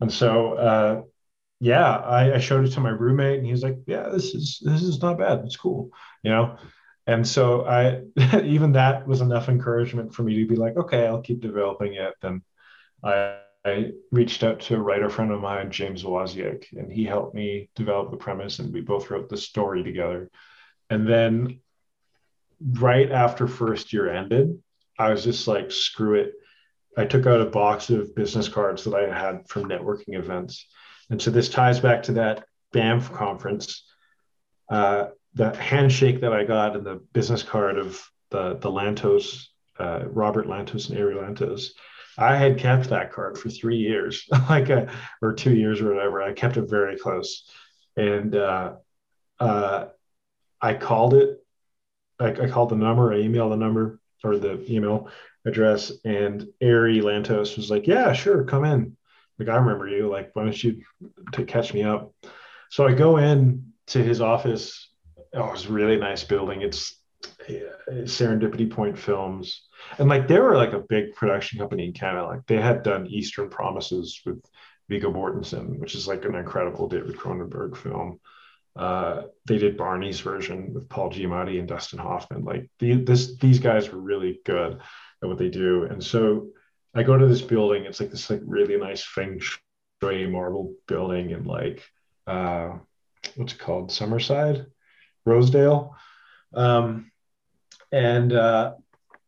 [0.00, 1.02] And so, uh,
[1.60, 4.60] yeah, I, I, showed it to my roommate, and he was like, "Yeah, this is
[4.64, 5.40] this is not bad.
[5.44, 5.90] It's cool,"
[6.22, 6.56] you know.
[7.06, 8.02] And so I,
[8.42, 12.14] even that was enough encouragement for me to be like, "Okay, I'll keep developing it."
[12.22, 12.42] Then
[13.04, 17.34] I I reached out to a writer friend of mine, James Wozniak, and he helped
[17.34, 20.30] me develop the premise, and we both wrote the story together.
[20.88, 21.60] And then,
[22.60, 24.62] right after first year ended,
[24.98, 26.32] I was just like, screw it.
[26.96, 30.66] I took out a box of business cards that I had from networking events.
[31.10, 33.84] And so this ties back to that Banff conference.
[34.68, 38.00] Uh, the handshake that I got and the business card of
[38.30, 39.46] the, the Lantos,
[39.78, 41.70] uh, Robert Lantos and Ari Lantos
[42.20, 44.92] I had kept that card for three years, like a,
[45.22, 46.22] or two years or whatever.
[46.22, 47.48] I kept it very close,
[47.96, 48.74] and uh,
[49.38, 49.86] uh,
[50.60, 51.42] I called it.
[52.18, 53.12] I, I called the number.
[53.12, 55.08] I emailed the number or the email
[55.46, 58.96] address, and Ari Lantos was like, "Yeah, sure, come in."
[59.40, 60.08] Like I remember you.
[60.08, 60.82] Like, why don't you
[61.32, 62.14] to catch me up?
[62.70, 64.90] So I go in to his office.
[65.34, 66.62] Oh, it's really nice building.
[66.62, 67.00] It's
[67.48, 69.62] Serendipity Point Films,
[69.98, 72.26] and like they were like a big production company in Canada.
[72.26, 74.42] Like they had done Eastern Promises with
[74.88, 78.20] Viggo Mortensen, which is like an incredible David Cronenberg film.
[78.76, 82.44] Uh, they did Barney's version with Paul Giamatti and Dustin Hoffman.
[82.44, 84.80] Like the, this, these guys were really good
[85.22, 85.84] at what they do.
[85.84, 86.48] And so
[86.94, 87.84] I go to this building.
[87.84, 91.82] It's like this like really nice feng shui marble building in like
[92.26, 92.78] uh,
[93.36, 94.66] what's it called, Summerhill,
[95.24, 95.94] Rosedale.
[96.54, 97.10] Um,
[97.92, 98.74] and uh,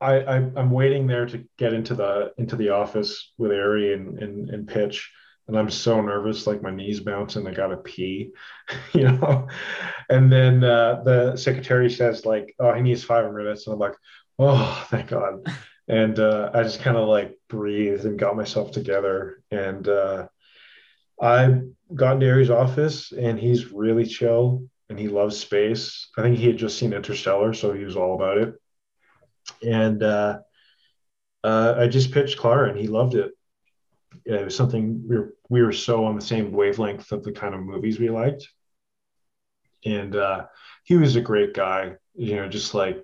[0.01, 4.19] I, I am waiting there to get into the into the office with Ari and,
[4.19, 5.13] and and pitch,
[5.47, 7.47] and I'm so nervous, like my knees bouncing.
[7.47, 8.33] I gotta pee,
[8.93, 9.49] you know.
[10.09, 13.95] And then uh, the secretary says like, "Oh, he needs five minutes," and I'm like,
[14.39, 15.47] "Oh, thank God."
[15.93, 20.27] And uh, I just kind of like breathed and got myself together, and uh,
[21.21, 21.61] I
[21.95, 26.09] got into Ari's office, and he's really chill and he loves space.
[26.19, 28.55] I think he had just seen Interstellar, so he was all about it.
[29.63, 30.41] And uh,
[31.43, 33.33] uh, I just pitched Clara, and he loved it.
[34.27, 37.55] it was something we were we were so on the same wavelength of the kind
[37.55, 38.47] of movies we liked,
[39.85, 40.47] and uh,
[40.85, 41.95] he was a great guy.
[42.15, 43.03] You know, just like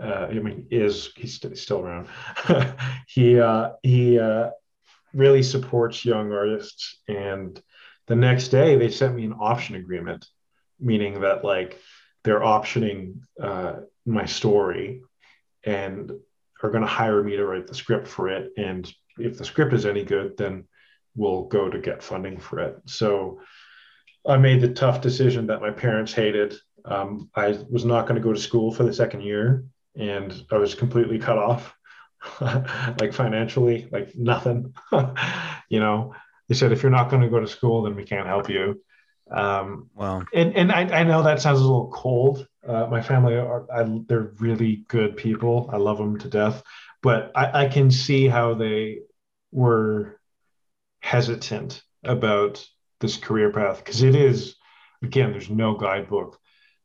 [0.00, 2.08] uh, I mean, is he's st- still around?
[3.06, 4.50] he uh, he uh,
[5.12, 7.00] really supports young artists.
[7.08, 7.60] And
[8.06, 10.26] the next day, they sent me an option agreement,
[10.78, 11.78] meaning that like
[12.24, 13.74] they're optioning uh,
[14.06, 15.02] my story
[15.64, 16.10] and
[16.62, 18.52] are going to hire me to write the script for it.
[18.56, 20.64] And if the script is any good, then
[21.14, 22.78] we'll go to get funding for it.
[22.86, 23.40] So
[24.26, 26.54] I made the tough decision that my parents hated.
[26.84, 29.64] Um, I was not going to go to school for the second year,
[29.96, 31.74] and I was completely cut off,
[32.40, 34.74] like financially, like nothing.
[35.68, 36.14] you know,
[36.48, 38.80] they said if you're not going to go to school, then we can't help you.
[39.30, 40.22] Um, wow.
[40.34, 42.46] And and I, I know that sounds a little cold.
[42.66, 45.70] Uh, my family are I, they're really good people.
[45.72, 46.62] I love them to death,
[47.02, 49.00] but I, I can see how they
[49.52, 50.18] were
[51.00, 52.64] hesitant about
[53.00, 54.56] this career path because it is
[55.02, 56.39] again there's no guidebook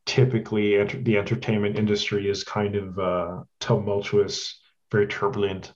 [0.06, 4.58] typically enter, the entertainment industry is kind of uh, tumultuous
[4.90, 5.72] very turbulent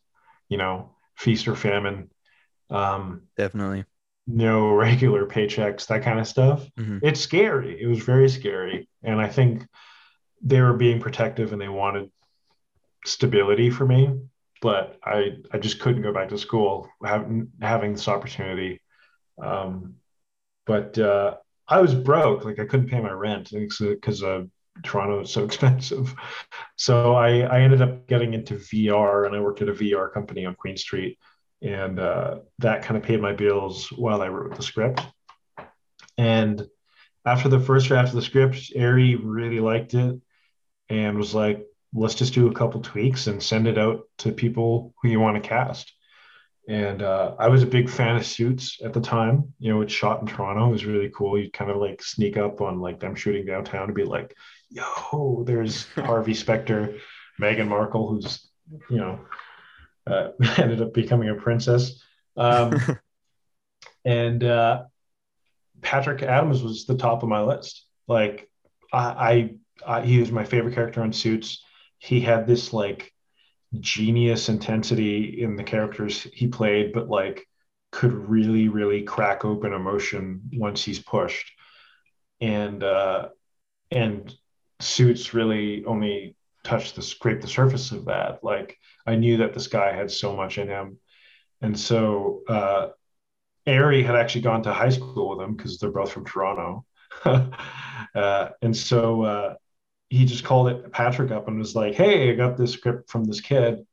[0.48, 2.08] you know feast or famine
[2.70, 3.84] um, definitely.
[4.26, 6.64] no regular paychecks that kind of stuff.
[6.78, 6.98] Mm-hmm.
[7.02, 7.80] it's scary.
[7.80, 8.88] It was very scary.
[9.02, 9.66] And i think
[10.42, 12.10] they were being protective and they wanted
[13.04, 14.20] stability for me
[14.62, 18.80] but i i just couldn't go back to school having having this opportunity.
[19.42, 19.96] Um,
[20.66, 21.36] but uh,
[21.70, 22.44] I was broke.
[22.44, 24.42] Like I couldn't pay my rent because uh,
[24.82, 26.14] Toronto is so expensive.
[26.76, 30.44] So I, I ended up getting into VR and I worked at a VR company
[30.44, 31.18] on Queen Street.
[31.62, 35.02] And uh, that kind of paid my bills while I wrote the script.
[36.16, 36.66] And
[37.24, 40.20] after the first draft of the script, Ari really liked it
[40.88, 44.94] and was like, let's just do a couple tweaks and send it out to people
[45.02, 45.92] who you want to cast.
[46.68, 49.52] And uh, I was a big fan of Suits at the time.
[49.58, 50.68] You know, it's shot in Toronto.
[50.68, 51.38] It was really cool.
[51.38, 54.36] You'd kind of like sneak up on like them shooting downtown to be like,
[54.68, 56.96] yo, there's Harvey Specter,
[57.40, 58.48] Meghan Markle, who's,
[58.88, 59.20] you know,
[60.06, 62.02] uh, ended up becoming a princess.
[62.36, 62.78] Um,
[64.04, 64.84] and uh,
[65.80, 67.86] Patrick Adams was the top of my list.
[68.06, 68.50] Like,
[68.92, 69.54] I,
[69.86, 71.64] I, I, he was my favorite character on Suits.
[71.98, 73.12] He had this like
[73.78, 77.46] genius intensity in the characters he played, but like
[77.92, 81.52] could really, really crack open emotion once he's pushed.
[82.40, 83.28] And uh,
[83.90, 84.34] and
[84.80, 88.42] suits really only touched the scrape the surface of that.
[88.42, 90.98] Like I knew that this guy had so much in him.
[91.60, 92.88] And so uh
[93.66, 96.84] Ari had actually gone to high school with him because they're both from Toronto.
[97.24, 99.54] uh, and so uh,
[100.10, 103.24] he just called it Patrick up and was like, "Hey, I got this script from
[103.24, 103.86] this kid,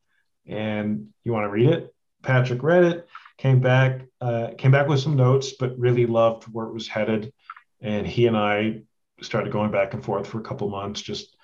[0.46, 1.94] and you want to read it?"
[2.24, 3.08] Patrick read it,
[3.38, 7.32] came back, uh, came back with some notes, but really loved where it was headed,
[7.80, 8.82] and he and I
[9.22, 11.38] started going back and forth for a couple months, just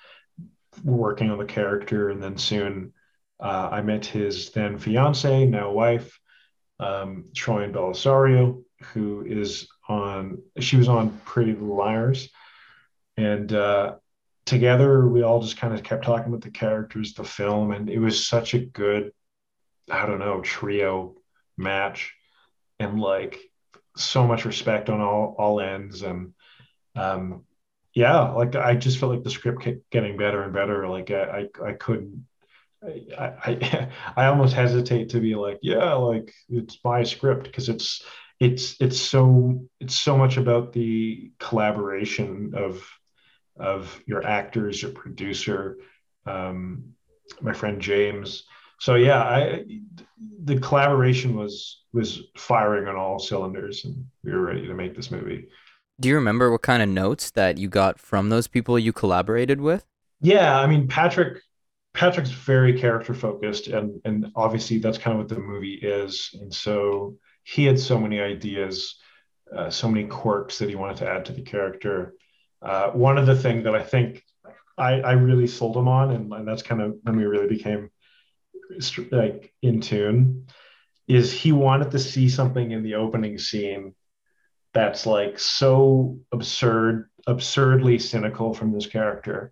[0.84, 2.94] working on the character, and then soon
[3.40, 6.20] uh, I met his then fiance, now wife,
[6.80, 8.64] um, Troian Bellisario,
[8.94, 10.42] who is on.
[10.60, 12.30] She was on Pretty Little Liars,
[13.18, 13.96] and uh,
[14.46, 18.00] together we all just kind of kept talking about the characters the film and it
[18.00, 19.12] was such a good
[19.90, 21.16] i don't know trio
[21.58, 22.14] match
[22.80, 23.40] and like
[23.96, 26.02] so much respect on all all ends.
[26.02, 26.34] And
[26.96, 27.44] um
[27.94, 30.88] yeah like i just felt like the script kept getting better and better.
[30.88, 32.26] Like i i, I couldn't
[32.84, 38.04] I, I I almost hesitate to be like yeah like it's my script because it's
[38.40, 42.86] it's it's so it's so much about the collaboration of
[43.58, 45.78] of your actors, your producer,
[46.26, 46.94] um,
[47.42, 48.44] my friend James.
[48.80, 49.66] So yeah, I
[50.44, 55.12] the collaboration was was firing on all cylinders, and we were ready to make this
[55.12, 55.48] movie.
[56.00, 59.62] Do you remember what kind of notes that you got from those people you collaborated
[59.62, 59.86] with?
[60.22, 61.42] Yeah, I mean Patrick.
[61.94, 66.32] Patrick's very character focused, and and obviously that's kind of what the movie is.
[66.42, 68.96] And so he had so many ideas,
[69.56, 72.16] uh, so many quirks that he wanted to add to the character.
[72.64, 74.24] Uh, one of the things that I think
[74.78, 77.90] I, I really sold him on, and, and that's kind of when we really became
[79.12, 80.48] like in tune,
[81.08, 83.94] is he wanted to see something in the opening scene
[84.74, 89.52] that's like so absurd, absurdly cynical from this character.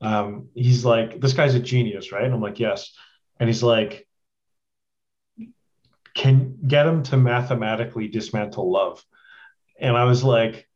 [0.00, 2.24] Um, he's like, this guy's a genius, right?
[2.24, 2.92] And I'm like, yes.
[3.40, 4.06] And he's like,
[6.14, 9.02] can get him to mathematically dismantle love.
[9.80, 10.68] And I was like,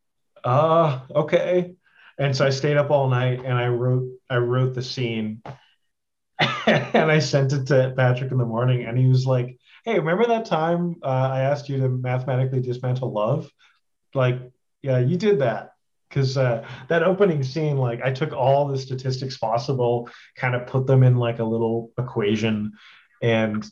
[0.46, 1.74] uh, okay.
[2.18, 5.42] And so I stayed up all night and I wrote I wrote the scene
[6.66, 10.26] and I sent it to Patrick in the morning, and he was like, "Hey, remember
[10.26, 13.50] that time uh, I asked you to mathematically dismantle love?
[14.14, 14.40] Like,
[14.82, 15.72] yeah, you did that."
[16.08, 20.86] Because uh, that opening scene, like, I took all the statistics possible, kind of put
[20.86, 22.72] them in like a little equation,
[23.22, 23.68] and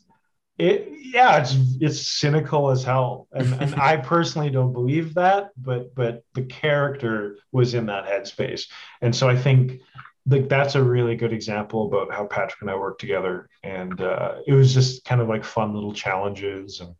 [0.57, 5.93] it, yeah, it's it's cynical as hell, and and I personally don't believe that, but
[5.95, 8.67] but the character was in that headspace,
[9.01, 9.81] and so I think
[10.27, 14.35] like that's a really good example about how Patrick and I worked together, and uh,
[14.47, 16.95] it was just kind of like fun little challenges and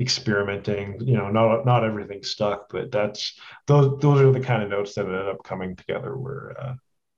[0.00, 1.00] experimenting.
[1.00, 4.94] You know, not not everything stuck, but that's those those are the kind of notes
[4.94, 6.16] that ended up coming together.
[6.16, 6.74] Where uh,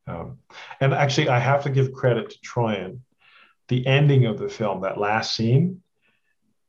[0.06, 0.38] um,
[0.80, 3.00] and actually, I have to give credit to Troian.
[3.70, 5.82] The ending of the film, that last scene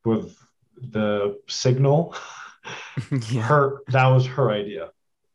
[0.06, 0.38] with
[0.78, 2.16] the signal,
[3.32, 3.41] yeah.
[3.41, 4.91] her that was her idea.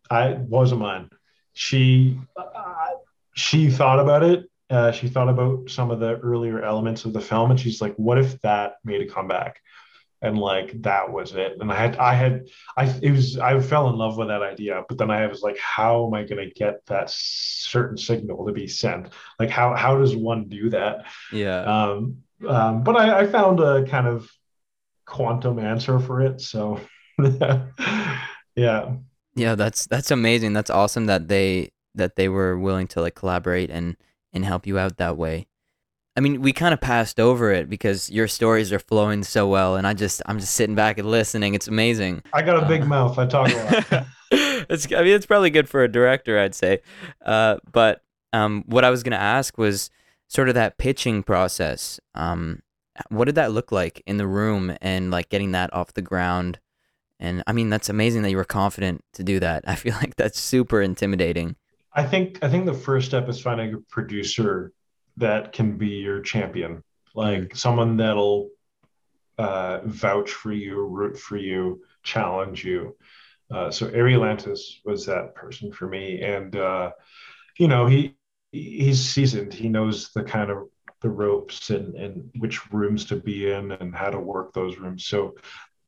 [0.08, 1.10] I wasn't mine.
[1.54, 2.90] She uh,
[3.34, 4.48] she thought about it.
[4.70, 7.96] Uh, she thought about some of the earlier elements of the film, and she's like,
[7.96, 9.60] "What if that made a comeback?"
[10.22, 11.58] And like that was it.
[11.60, 14.82] And I had, I had, I it was, I fell in love with that idea.
[14.88, 18.52] But then I was like, "How am I going to get that certain signal to
[18.52, 19.12] be sent?
[19.38, 21.60] Like, how how does one do that?" Yeah.
[21.60, 24.30] Um, um, but I, I found a kind of
[25.04, 26.40] quantum answer for it.
[26.40, 26.80] So,
[27.18, 28.92] yeah.
[29.34, 30.54] Yeah, that's that's amazing.
[30.54, 33.96] That's awesome that they that they were willing to like collaborate and
[34.32, 35.46] and help you out that way.
[36.16, 39.76] I mean, we kind of passed over it because your stories are flowing so well,
[39.76, 41.54] and I just I'm just sitting back and listening.
[41.54, 42.22] It's amazing.
[42.32, 43.18] I got a big uh, mouth.
[43.18, 44.06] I talk a lot.
[44.30, 46.80] it's I mean it's probably good for a director, I'd say.
[47.24, 48.02] Uh, but
[48.32, 49.90] um, what I was gonna ask was
[50.28, 52.00] sort of that pitching process.
[52.14, 52.62] Um,
[53.10, 56.58] what did that look like in the room and like getting that off the ground?
[57.20, 59.64] And I mean, that's amazing that you were confident to do that.
[59.68, 61.56] I feel like that's super intimidating.
[61.92, 64.72] I think I think the first step is finding a producer
[65.16, 66.82] that can be your champion,
[67.14, 68.50] like someone that'll
[69.38, 72.96] uh, vouch for you, root for you, challenge you.
[73.50, 76.90] Uh, so Ari Lantos was that person for me, and uh,
[77.58, 78.16] you know he
[78.52, 79.52] he's seasoned.
[79.52, 80.68] He knows the kind of
[81.02, 85.06] the ropes and and which rooms to be in and how to work those rooms.
[85.06, 85.34] So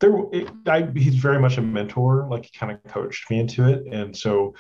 [0.01, 2.29] there, it, I, he's very much a mentor.
[2.31, 4.55] Like he kind of coached me into it, and so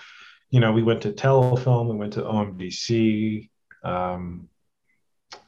[0.50, 3.48] you know, we went to Telefilm, we went to OMDC,
[3.84, 4.48] um,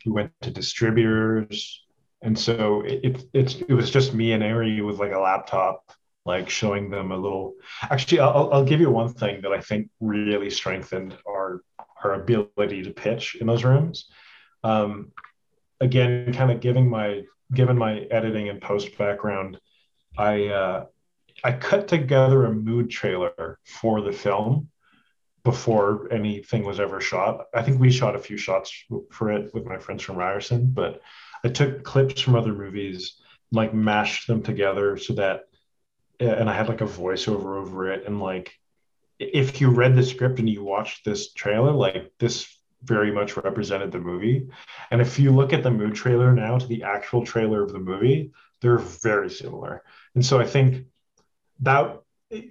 [0.05, 1.85] we went to distributors,
[2.23, 5.91] and so it, it it's it was just me and Ari with like a laptop,
[6.25, 7.55] like showing them a little.
[7.83, 11.63] Actually, I'll I'll give you one thing that I think really strengthened our
[12.03, 14.09] our ability to pitch in those rooms.
[14.65, 15.13] Um,
[15.81, 17.23] again, kind of giving my
[17.53, 19.59] given my editing and post background,
[20.17, 20.87] I uh,
[21.43, 24.69] I cut together a mood trailer for the film
[25.43, 27.47] before anything was ever shot.
[27.55, 31.01] I think we shot a few shots for it with my friends from Ryerson, but
[31.45, 33.21] I took clips from other movies,
[33.51, 35.45] like mashed them together so that,
[36.21, 38.07] eh, and I had like a voiceover over it.
[38.07, 38.53] And like,
[39.19, 43.93] if you read the script and you watched this trailer, like this very much represented
[43.93, 44.49] the movie.
[44.91, 47.79] And if you look at the mood trailer now to the actual trailer of the
[47.79, 49.83] movie, they're very similar.
[50.15, 50.87] And so I think
[51.61, 52.01] that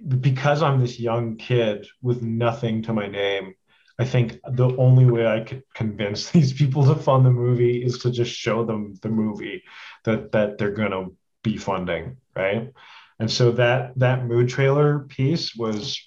[0.08, 3.54] because I'm this young kid with nothing to my name,
[3.98, 7.98] I think the only way I could convince these people to fund the movie is
[7.98, 9.62] to just show them the movie
[10.04, 11.06] that that they're gonna
[11.42, 12.72] be funding, right?
[13.18, 16.00] And so that that mood trailer piece was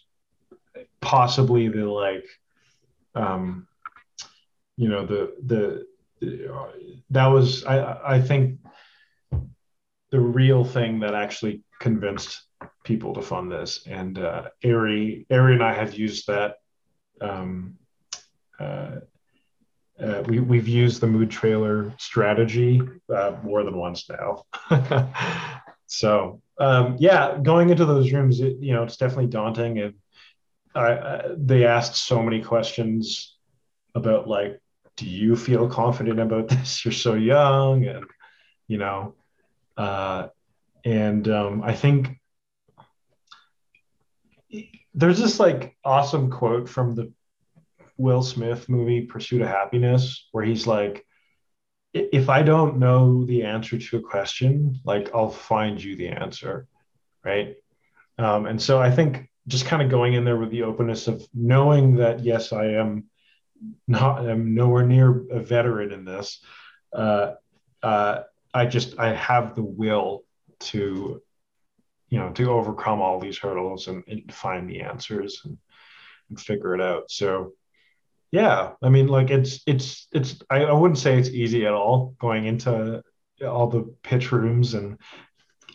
[1.01, 2.26] possibly the like,
[3.13, 3.67] um,
[4.78, 5.86] you know, the the,
[6.19, 8.59] the that was I I think
[10.09, 12.43] the real thing that actually convinced
[12.84, 13.86] people to fund this.
[13.88, 16.55] And uh, Ari, Ari and I have used that.
[17.22, 17.78] Um,
[18.59, 18.97] uh,
[19.99, 22.82] uh, we, we've used the mood trailer strategy
[23.14, 24.43] uh, more than once now.
[25.88, 29.80] so um, yeah, going into those rooms, it, you know, it's definitely daunting.
[29.80, 29.93] And
[30.76, 33.36] I, they asked so many questions
[33.95, 34.59] about like,
[34.95, 36.86] do you feel confident about this?
[36.86, 38.05] You're so young, and
[38.68, 39.16] you know,
[39.78, 40.28] uh,
[40.86, 42.20] and um, I think
[44.93, 47.12] there's this like awesome quote from the
[47.97, 51.06] Will Smith movie Pursuit of Happiness where he's like
[51.93, 56.68] if I don't know the answer to a question, like I'll find you the answer,
[57.24, 57.56] right?
[58.18, 61.26] Um, and so I think just kind of going in there with the openness of
[61.34, 63.06] knowing that yes, I am
[63.88, 66.43] not, I'm nowhere near a veteran in this.
[66.91, 67.34] Uh,
[67.84, 68.22] uh,
[68.54, 70.24] I just I have the will
[70.62, 71.22] to
[72.14, 75.57] you know to overcome all these hurdles and, and find the answers and,
[76.30, 77.09] and, figure it out.
[77.09, 77.53] So
[78.34, 82.16] yeah i mean like it's it's it's I, I wouldn't say it's easy at all
[82.20, 83.03] going into
[83.47, 84.99] all the pitch rooms and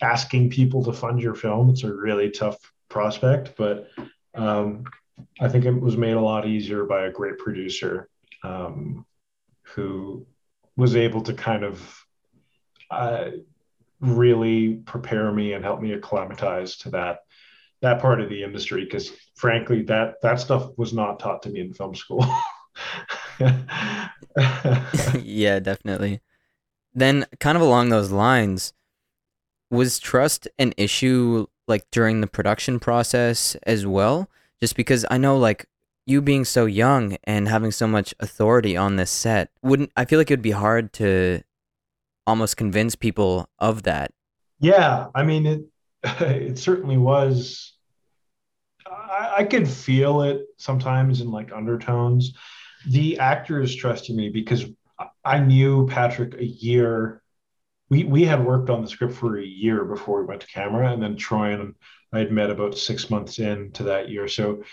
[0.02, 1.70] asking people to fund your film.
[1.70, 2.58] It's a really tough
[2.88, 3.88] prospect but
[4.34, 4.84] um,
[5.40, 8.08] i think it was made a lot easier by a great producer
[8.42, 9.06] um,
[9.74, 10.26] who
[10.76, 12.04] was able to kind of
[12.90, 13.30] uh,
[14.00, 17.20] really prepare me and help me acclimatize to that
[17.80, 18.84] that part of the industry.
[18.84, 22.24] Because frankly that that stuff was not taught to me in film school.
[25.22, 26.20] Yeah definitely.
[26.94, 28.72] Then kind of along those lines
[29.70, 34.28] was trust an issue like during the production process as well?
[34.60, 35.66] Just because i know like
[36.06, 40.18] you being so young and having so much authority on this set wouldn't i feel
[40.18, 41.40] like it would be hard to
[42.28, 44.12] almost convince people of that.
[44.60, 45.62] Yeah i mean it
[46.20, 47.74] it certainly was
[48.86, 52.34] I, I could feel it sometimes in like undertones.
[52.88, 54.64] The actors trusted me because
[55.24, 57.22] i knew patrick a year
[57.88, 60.92] we we had worked on the script for a year before we went to camera
[60.92, 61.74] and then Troian
[62.12, 64.28] i had met about six months into that year.
[64.28, 64.64] So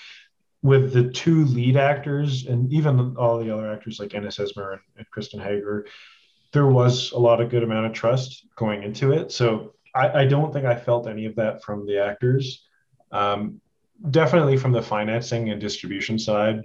[0.62, 4.82] with the two lead actors and even all the other actors like Ennis Esmer and,
[4.98, 5.86] and Kristen Hager,
[6.56, 9.30] there was a lot of good amount of trust going into it.
[9.30, 12.66] So I, I don't think I felt any of that from the actors.
[13.12, 13.60] Um,
[14.10, 16.62] definitely from the financing and distribution side,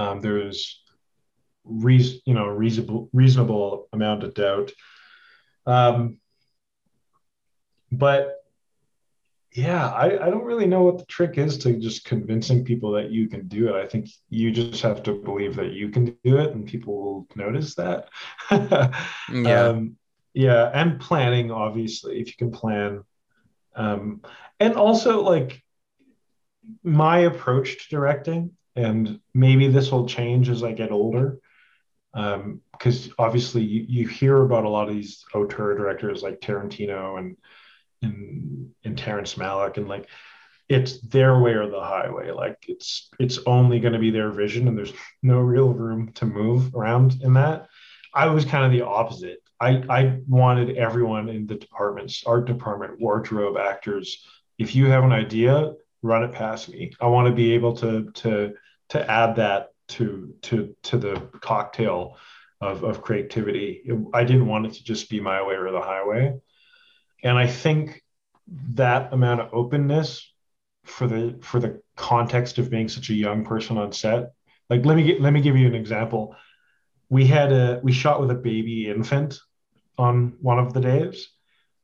[0.00, 0.82] um, there's
[1.64, 4.72] re- you know reasonable reasonable amount of doubt.
[5.66, 6.16] Um,
[7.92, 8.43] but
[9.54, 13.10] yeah, I, I don't really know what the trick is to just convincing people that
[13.10, 13.80] you can do it.
[13.80, 17.26] I think you just have to believe that you can do it and people will
[17.36, 18.08] notice that.
[18.50, 19.66] yeah.
[19.66, 19.96] Um,
[20.32, 20.68] yeah.
[20.74, 23.04] And planning, obviously, if you can plan.
[23.76, 24.22] Um,
[24.58, 25.62] and also, like,
[26.82, 31.38] my approach to directing, and maybe this will change as I get older.
[32.12, 37.18] Because um, obviously, you, you hear about a lot of these auteur directors like Tarantino
[37.18, 37.36] and
[38.04, 40.08] in in Terrence Malick and like
[40.68, 42.30] it's their way or the highway.
[42.30, 44.92] Like it's it's only going to be their vision, and there's
[45.22, 47.68] no real room to move around in that.
[48.14, 49.42] I was kind of the opposite.
[49.60, 54.24] I I wanted everyone in the departments, art department, wardrobe, actors.
[54.58, 56.92] If you have an idea, run it past me.
[57.00, 58.54] I want to be able to to
[58.90, 62.16] to add that to to to the cocktail
[62.60, 63.82] of of creativity.
[64.14, 66.34] I didn't want it to just be my way or the highway.
[67.24, 68.02] And I think
[68.74, 70.30] that amount of openness
[70.84, 74.32] for the for the context of being such a young person on set.
[74.70, 76.36] Like let me get, let me give you an example.
[77.08, 79.38] We had a we shot with a baby infant
[79.98, 81.28] on one of the days.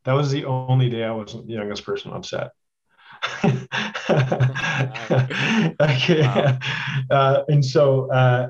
[0.04, 2.50] That was the only day I wasn't the youngest person on set.
[5.80, 6.22] okay.
[6.22, 6.58] Wow.
[7.10, 8.48] Uh, and so uh,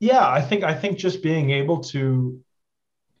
[0.00, 2.40] yeah, I think I think just being able to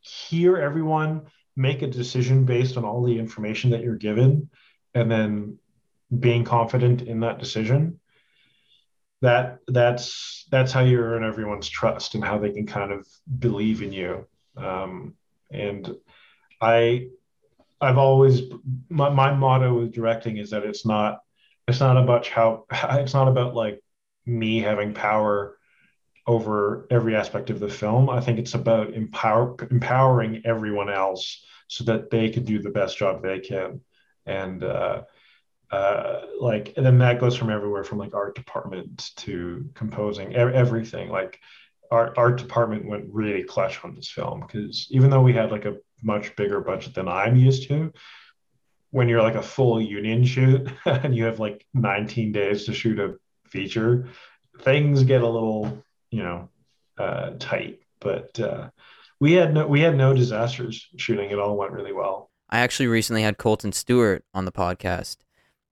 [0.00, 1.22] hear everyone
[1.56, 4.48] make a decision based on all the information that you're given
[4.94, 5.58] and then
[6.20, 7.98] being confident in that decision
[9.22, 13.06] that that's that's how you earn everyone's trust and how they can kind of
[13.38, 14.26] believe in you.
[14.56, 15.14] Um,
[15.50, 15.94] and
[16.60, 17.06] i
[17.80, 18.42] i've always
[18.88, 21.20] my, my motto with directing is that it's not
[21.68, 23.80] it's not about how it's not about like
[24.24, 25.55] me having power
[26.26, 28.10] over every aspect of the film.
[28.10, 32.98] I think it's about empower, empowering everyone else so that they can do the best
[32.98, 33.80] job they can.
[34.24, 35.02] And uh,
[35.70, 41.10] uh, like, and then that goes from everywhere from like art department to composing, everything.
[41.10, 41.38] Like,
[41.90, 45.64] our art department went really clutch on this film because even though we had like
[45.64, 47.92] a much bigger budget than I'm used to,
[48.90, 52.98] when you're like a full union shoot and you have like 19 days to shoot
[52.98, 53.16] a
[53.48, 54.08] feature,
[54.62, 56.48] things get a little you know
[56.98, 57.80] uh, tight.
[58.00, 58.70] But uh,
[59.20, 61.30] we had no we had no disasters shooting.
[61.30, 62.30] It all went really well.
[62.50, 65.16] I actually recently had Colton Stewart on the podcast,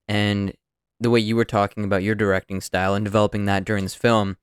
[0.09, 0.55] and
[1.01, 4.37] the way you were talking about your directing style and developing that during this film,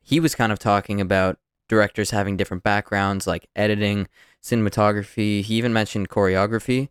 [0.00, 1.38] he was kind of talking about
[1.68, 4.08] directors having different backgrounds, like editing,
[4.42, 5.42] cinematography.
[5.42, 6.88] He even mentioned choreography,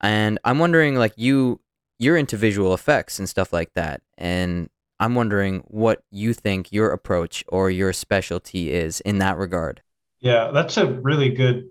[0.00, 1.60] and I'm wondering, like you,
[1.98, 4.68] you're into visual effects and stuff like that, and
[5.00, 9.82] I'm wondering what you think your approach or your specialty is in that regard.
[10.20, 11.68] Yeah, that's a really good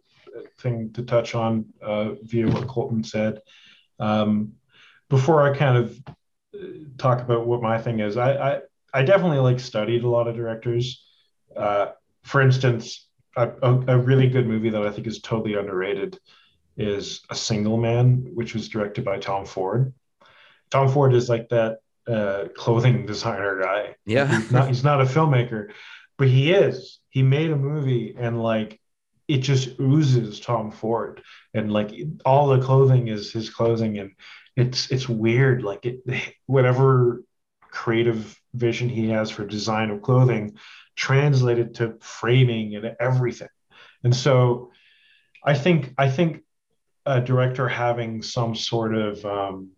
[0.60, 3.42] thing to touch on uh, via what Colton said.
[4.00, 4.54] Um,
[5.10, 6.00] before I kind of
[6.56, 6.68] uh,
[6.98, 8.60] talk about what my thing is, I, I,
[8.94, 11.06] I definitely like studied a lot of directors.
[11.56, 11.88] Uh,
[12.24, 16.20] for instance, a, a, really good movie that I think is totally underrated
[16.76, 19.94] is A Single Man, which was directed by Tom Ford.
[20.72, 23.96] Tom Ford is like that uh, clothing designer guy.
[24.06, 24.28] Yeah.
[24.28, 25.72] he's not, he's not a filmmaker,
[26.18, 27.00] but he is.
[27.10, 28.80] He made a movie and like
[29.28, 31.22] it just oozes Tom Ford,
[31.54, 31.92] and like
[32.26, 34.12] all the clothing is his clothing, and
[34.56, 35.64] it's it's weird.
[35.64, 36.00] Like it,
[36.46, 37.24] whatever
[37.70, 40.58] creative vision he has for design of clothing
[40.96, 43.50] translated to framing and everything.
[44.04, 44.72] And so
[45.44, 46.44] I think I think
[47.06, 49.72] a director having some sort of um,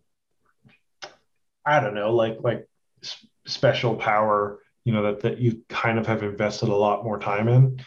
[1.70, 2.66] I don't know, like like
[3.46, 7.48] special power, you know, that that you kind of have invested a lot more time
[7.48, 7.80] in,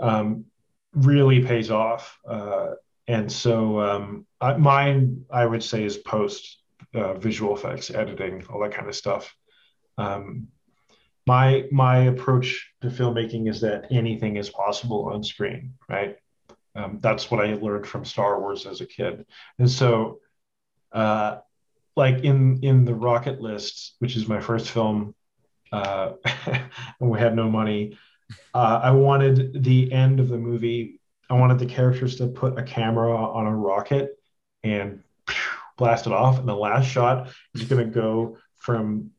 [0.00, 0.44] um,
[0.92, 2.18] really pays off.
[2.28, 2.74] Uh,
[3.06, 6.58] and so um, I, mine, I would say, is post
[6.94, 9.34] uh, visual effects, editing, all that kind of stuff.
[9.96, 10.48] Um,
[11.26, 16.16] my my approach to filmmaking is that anything is possible on screen, right?
[16.74, 19.26] Um, that's what I learned from Star Wars as a kid,
[19.58, 20.20] and so,
[20.92, 21.38] uh,
[21.98, 25.14] like in in the Rocket List, which is my first film,
[25.72, 26.12] uh,
[26.46, 27.98] and we had no money.
[28.54, 31.00] Uh, I wanted the end of the movie.
[31.28, 34.18] I wanted the characters to put a camera on a rocket
[34.62, 35.02] and
[35.76, 39.10] blast it off, and the last shot is going to go from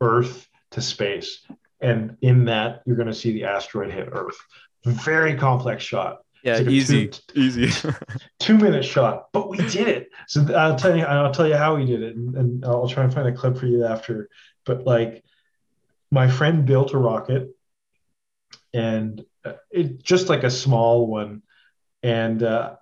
[0.00, 1.44] Earth to space.
[1.80, 4.38] And in that, you're going to see the asteroid hit Earth.
[4.84, 6.20] Very complex shot.
[6.42, 7.90] Yeah, like easy, two, easy.
[8.38, 10.10] two minute shot, but we did it.
[10.28, 13.04] So I'll tell you, I'll tell you how we did it, and, and I'll try
[13.04, 14.28] and find a clip for you after.
[14.64, 15.24] But like,
[16.10, 17.54] my friend built a rocket,
[18.72, 19.24] and
[19.70, 21.42] it just like a small one,
[22.02, 22.76] and uh,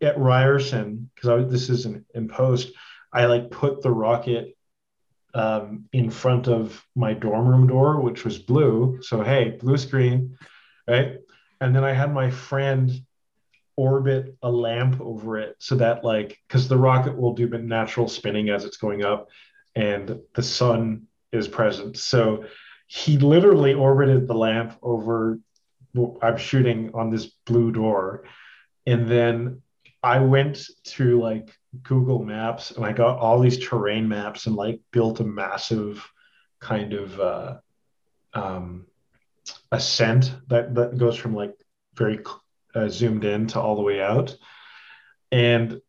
[0.00, 2.72] at Ryerson because this is in, in post,
[3.12, 4.56] I like put the rocket
[5.34, 8.98] um, in front of my dorm room door, which was blue.
[9.02, 10.36] So, hey, blue screen,
[10.86, 11.18] right?
[11.62, 12.90] And then I had my friend
[13.76, 18.50] orbit a lamp over it so that, like, because the rocket will do natural spinning
[18.50, 19.28] as it's going up
[19.74, 21.96] and the sun is present.
[21.96, 22.44] So,
[22.92, 25.38] he literally orbited the lamp over.
[26.20, 28.24] I'm shooting on this blue door.
[28.84, 29.62] And then
[30.02, 34.80] I went to like Google Maps and I got all these terrain maps and like
[34.90, 36.06] built a massive
[36.60, 37.56] kind of uh,
[38.34, 38.86] um,
[39.72, 41.54] ascent that that goes from like
[41.94, 42.20] very
[42.74, 44.36] uh, zoomed in to all the way out.
[45.32, 45.80] And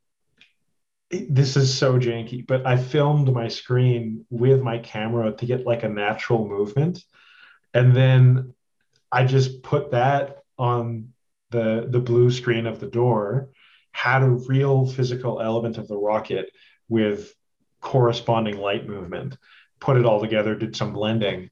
[1.11, 5.83] this is so janky, but I filmed my screen with my camera to get like
[5.83, 7.03] a natural movement.
[7.73, 8.55] And then
[9.11, 11.09] I just put that on
[11.51, 13.49] the the blue screen of the door
[13.91, 16.49] had a real physical element of the rocket
[16.89, 17.33] with
[17.79, 19.37] corresponding light movement,
[19.79, 21.49] put it all together, did some blending.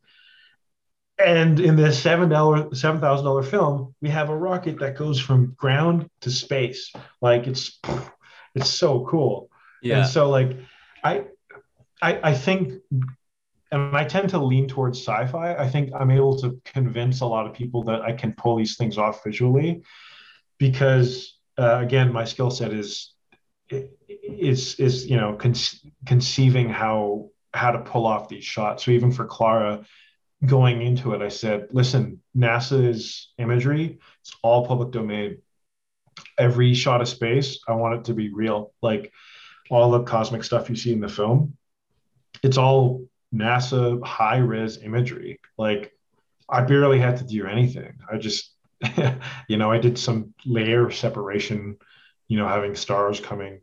[1.25, 5.19] And in this seven dollar, seven thousand dollar film, we have a rocket that goes
[5.19, 6.91] from ground to space.
[7.21, 7.79] Like it's,
[8.55, 9.49] it's so cool.
[9.81, 9.99] Yeah.
[9.99, 10.57] And so like,
[11.03, 11.25] I,
[12.01, 12.81] I, I think,
[13.71, 15.55] and I tend to lean towards sci-fi.
[15.55, 18.75] I think I'm able to convince a lot of people that I can pull these
[18.75, 19.83] things off visually,
[20.57, 23.13] because uh, again, my skill set is
[23.69, 25.55] is is you know con-
[26.05, 28.83] conceiving how how to pull off these shots.
[28.83, 29.85] So even for Clara,
[30.45, 35.37] going into it, I said, listen, NASA's imagery, it's all public domain.
[36.37, 38.73] Every shot of space, I want it to be real.
[38.81, 39.11] Like
[39.69, 41.57] all the cosmic stuff you see in the film,
[42.43, 45.39] it's all NASA high res imagery.
[45.57, 45.93] Like
[46.49, 47.93] I barely had to do anything.
[48.11, 48.51] I just
[49.47, 51.77] you know, I did some layer separation,
[52.27, 53.61] you know, having stars coming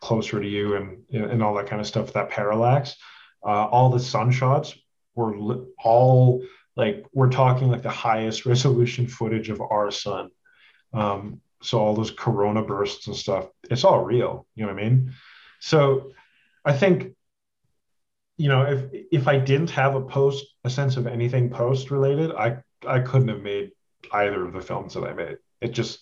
[0.00, 2.12] closer to you and and all that kind of stuff.
[2.12, 2.96] That parallax,
[3.44, 4.74] uh, all the sun shots
[5.28, 6.42] were all
[6.76, 10.30] like we're talking like the highest resolution footage of our sun.
[10.92, 14.46] Um, so all those corona bursts and stuff, it's all real.
[14.54, 15.12] You know what I mean?
[15.60, 16.12] So
[16.64, 17.14] I think
[18.36, 22.32] you know if if I didn't have a post a sense of anything post related,
[22.32, 23.72] I I couldn't have made
[24.12, 25.36] either of the films that I made.
[25.60, 26.00] It just,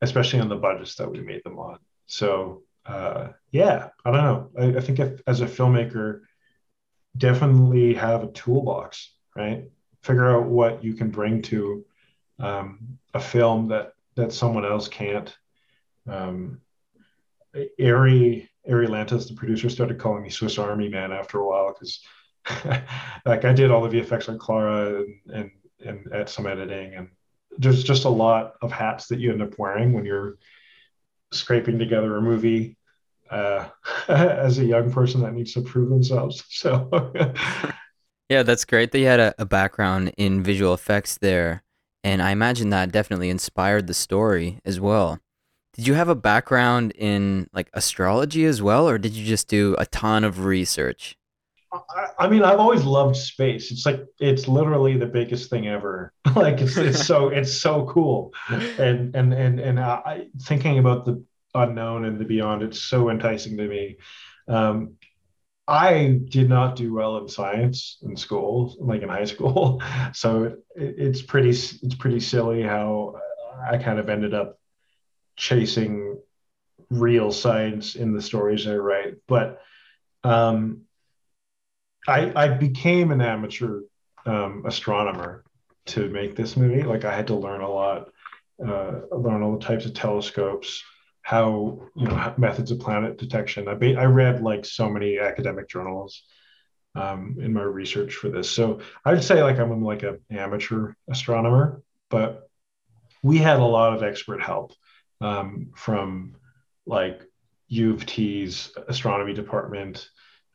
[0.00, 1.78] especially on the budgets that we made them on.
[2.06, 4.50] So uh, yeah, I don't know.
[4.58, 6.20] I, I think if, as a filmmaker,
[7.16, 9.64] definitely have a toolbox, right?
[10.02, 11.84] Figure out what you can bring to
[12.38, 15.36] um, a film that that someone else can't.
[16.08, 16.60] Um,
[17.54, 22.00] Ari Ari Lantos, the producer, started calling me Swiss Army Man after a while because,
[23.24, 25.50] like, I did all the VFX on Clara and, and
[25.84, 27.08] and at some editing and
[27.58, 30.38] there's just a lot of hats that you end up wearing when you're
[31.32, 32.76] scraping together a movie
[33.34, 33.68] uh,
[34.08, 36.88] as a young person that needs to prove themselves so
[38.28, 41.62] yeah that's great that you had a, a background in visual effects there
[42.02, 45.18] and i imagine that definitely inspired the story as well
[45.74, 49.74] did you have a background in like astrology as well or did you just do
[49.78, 51.16] a ton of research
[51.90, 53.70] I, I mean, I've always loved space.
[53.70, 56.12] It's like it's literally the biggest thing ever.
[56.36, 61.24] like it's it's so it's so cool, and and and and I thinking about the
[61.54, 62.62] unknown and the beyond.
[62.62, 63.96] It's so enticing to me.
[64.48, 64.94] Um,
[65.66, 69.82] I did not do well in science in school, like in high school.
[70.12, 73.16] So it, it's pretty it's pretty silly how
[73.68, 74.58] I kind of ended up
[75.36, 76.18] chasing
[76.90, 79.14] real science in the stories I write.
[79.26, 79.60] But
[80.22, 80.82] um,
[82.06, 83.80] I, I became an amateur
[84.26, 85.44] um, astronomer
[85.86, 86.82] to make this movie.
[86.82, 88.10] Like I had to learn a lot,
[88.64, 90.82] uh, learn all the types of telescopes,
[91.24, 93.66] how you know methods of planet detection.
[93.66, 96.22] I be, I read like so many academic journals
[96.94, 98.48] um, in my research for this.
[98.48, 102.50] So I'd say like I'm like an amateur astronomer, but
[103.22, 104.74] we had a lot of expert help
[105.22, 106.36] um, from
[106.86, 107.22] like
[107.68, 110.06] U of T's astronomy department.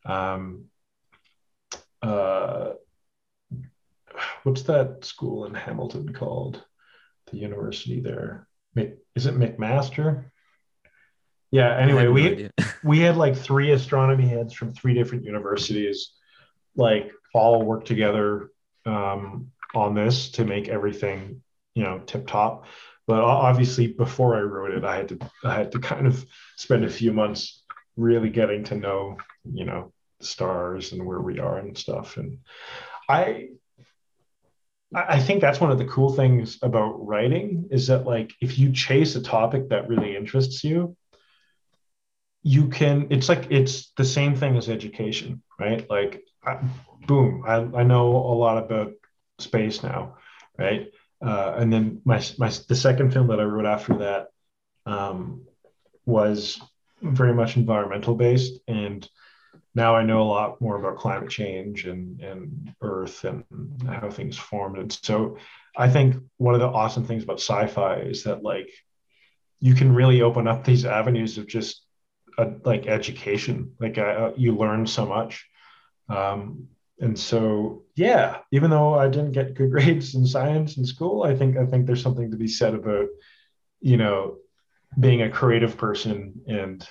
[0.06, 0.66] Um,
[2.00, 2.74] uh,
[4.44, 6.64] what's that school in Hamilton called?
[7.32, 8.46] The university there.
[8.76, 10.29] Is it McMaster?
[11.50, 11.76] Yeah.
[11.76, 12.50] Anyway, no we
[12.84, 16.12] we had like three astronomy heads from three different universities,
[16.76, 18.50] like all work together
[18.86, 21.42] um, on this to make everything
[21.74, 22.66] you know tip top.
[23.06, 26.24] But obviously, before I wrote it, I had to I had to kind of
[26.56, 27.62] spend a few months
[27.96, 32.16] really getting to know you know stars and where we are and stuff.
[32.16, 32.38] And
[33.08, 33.48] I
[34.94, 38.72] I think that's one of the cool things about writing is that like if you
[38.72, 40.96] chase a topic that really interests you,
[42.42, 45.88] you can it's like it's the same thing as education, right?
[45.90, 46.58] Like I,
[47.06, 48.92] boom, I, I know a lot about
[49.38, 50.16] space now,
[50.58, 50.90] right?
[51.24, 54.28] Uh, and then my my the second film that I wrote after that
[54.86, 55.46] um,
[56.06, 56.60] was
[57.02, 59.08] very much environmental based and
[59.74, 63.44] now I know a lot more about climate change and, and Earth and
[63.86, 64.78] how things formed.
[64.78, 65.38] And so
[65.76, 68.68] I think one of the awesome things about sci-fi is that like
[69.60, 71.79] you can really open up these avenues of just
[72.40, 73.72] a, like education.
[73.80, 75.46] Like uh, you learn so much.
[76.08, 76.68] Um,
[76.98, 81.34] and so yeah, even though I didn't get good grades in science in school, I
[81.34, 83.08] think I think there's something to be said about
[83.80, 84.36] you know
[84.98, 86.86] being a creative person and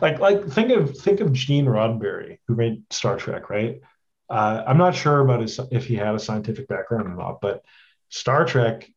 [0.00, 3.80] like like think of think of Gene Roddenberry who made Star Trek, right?
[4.28, 7.62] Uh, I'm not sure about his, if he had a scientific background or not, but
[8.08, 8.90] Star Trek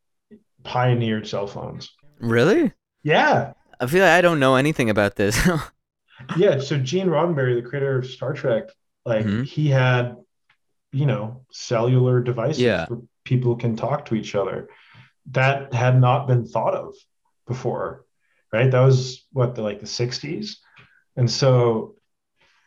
[0.64, 1.92] pioneered cell phones.
[2.20, 2.74] Really?
[3.04, 3.54] Yeah.
[3.80, 5.40] I feel like I don't know anything about this.
[6.38, 6.60] yeah.
[6.60, 8.70] So Gene Roddenberry, the creator of Star Trek,
[9.06, 9.44] like mm-hmm.
[9.44, 10.18] he had,
[10.92, 12.86] you know, cellular devices yeah.
[12.88, 14.70] where people can talk to each other.
[15.32, 16.96] That had not been thought of
[17.48, 18.06] before,
[18.52, 18.72] right?
[18.72, 20.58] That was what the like the 60s.
[21.16, 21.96] And so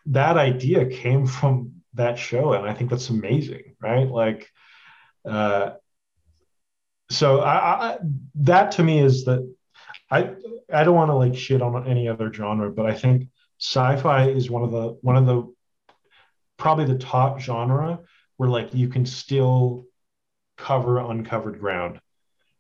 [0.07, 2.53] that idea came from that show.
[2.53, 4.09] And I think that's amazing, right?
[4.09, 4.48] Like,
[5.24, 5.72] uh,
[7.11, 7.98] so I, I,
[8.36, 9.46] that to me is that
[10.11, 10.30] I
[10.72, 13.28] I don't want to like shit on any other genre, but I think
[13.62, 15.54] sci-fi is one of the one of the
[16.56, 18.00] probably the top genre
[18.36, 19.86] where like you can still
[20.56, 22.00] cover uncovered ground,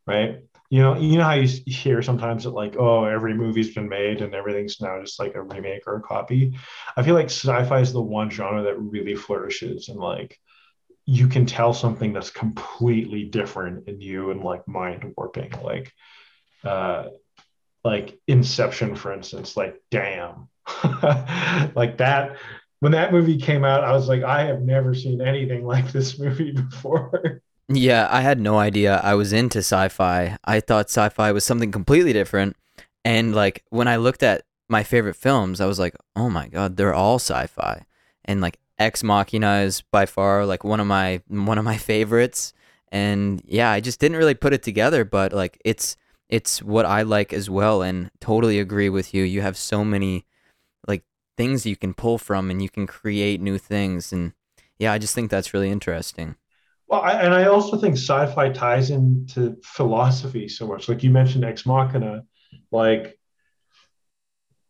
[0.06, 0.42] right?
[0.72, 4.22] you know, you know how you hear sometimes that like, oh, every movie's been made
[4.22, 6.58] and everything's now just like a remake or a copy.
[6.96, 10.38] I feel like sci-fi is the one genre that really flourishes and like
[11.04, 15.52] you can tell something that's completely different in you and like mind warping.
[15.62, 15.92] Like
[16.64, 17.08] uh
[17.84, 20.48] like Inception, for instance, like damn.
[21.74, 22.36] like that
[22.82, 26.18] when that movie came out, I was like, I have never seen anything like this
[26.18, 27.40] movie before.
[27.68, 30.36] Yeah, I had no idea I was into sci-fi.
[30.44, 32.56] I thought sci-fi was something completely different.
[33.04, 36.76] And like when I looked at my favorite films, I was like, "Oh my god,
[36.76, 37.84] they're all sci-fi."
[38.24, 42.52] And like Ex Machina is by far like one of my one of my favorites.
[42.90, 45.96] And yeah, I just didn't really put it together, but like it's
[46.28, 49.22] it's what I like as well and totally agree with you.
[49.22, 50.26] You have so many
[51.36, 54.32] things you can pull from and you can create new things and
[54.78, 56.34] yeah, I just think that's really interesting.
[56.88, 60.88] Well, I, and I also think sci-fi ties into philosophy so much.
[60.88, 62.24] Like you mentioned, Ex Machina,
[62.70, 63.18] like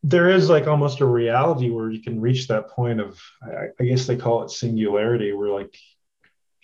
[0.03, 3.85] there is like almost a reality where you can reach that point of, I, I
[3.85, 5.77] guess they call it singularity, where like,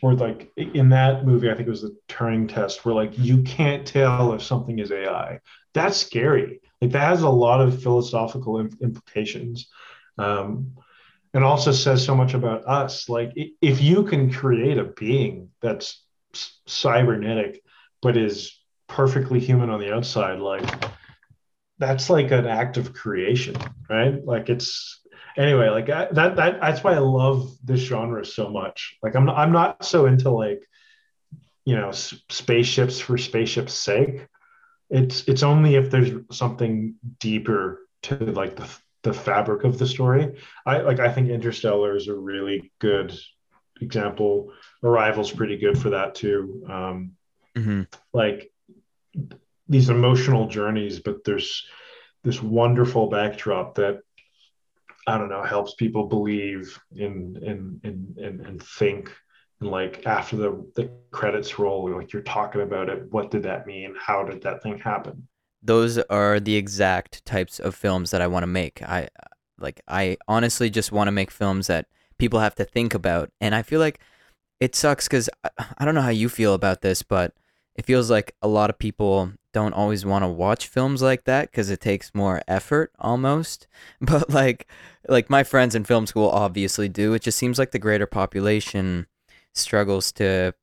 [0.03, 3.43] or like in that movie, I think it was the Turing test, where like you
[3.43, 5.41] can't tell if something is AI.
[5.75, 6.61] That's scary.
[6.81, 9.69] Like that has a lot of philosophical implications.
[10.19, 10.73] Um,
[11.35, 13.09] and also says so much about us.
[13.09, 16.03] Like if you can create a being that's
[16.67, 17.63] cybernetic,
[18.03, 18.59] but is
[18.89, 20.69] perfectly human on the outside, like
[21.79, 23.57] that's like an act of creation,
[23.89, 24.25] right?
[24.25, 25.01] Like it's,
[25.37, 28.97] anyway, like I, that that that's why I love this genre so much.
[29.03, 30.63] Like I'm I'm not so into like
[31.65, 34.27] you know s- spaceships for spaceship's sake.
[34.91, 38.69] It's it's only if there's something deeper to like the
[39.03, 40.35] the fabric of the story.
[40.67, 43.19] I like I think Interstellar is a really good
[43.81, 44.53] example.
[44.83, 46.65] Arrival's pretty good for that too.
[46.69, 47.13] Um,
[47.57, 47.83] hmm
[48.13, 48.51] like
[49.69, 51.67] these emotional journeys, but there's
[52.25, 54.01] this wonderful backdrop that
[55.07, 59.13] I don't know helps people believe in in in in, and think.
[59.61, 63.11] And like after the the credits roll, like you're talking about it.
[63.11, 63.95] What did that mean?
[63.99, 65.29] How did that thing happen?
[65.63, 68.83] Those are the exact types of films that I want to make.
[68.83, 69.09] I
[69.59, 71.87] like I honestly just want to make films that
[72.19, 73.31] people have to think about.
[73.41, 74.01] And I feel like
[74.61, 77.35] it sucks cuz I, I don't know how you feel about this, but
[77.75, 81.53] it feels like a lot of people don't always want to watch films like that
[81.53, 83.67] cuz it takes more effort almost.
[84.01, 84.67] But like
[85.09, 87.15] like my friends in film school obviously do.
[87.15, 89.07] It just seems like the greater population
[89.55, 90.55] struggles to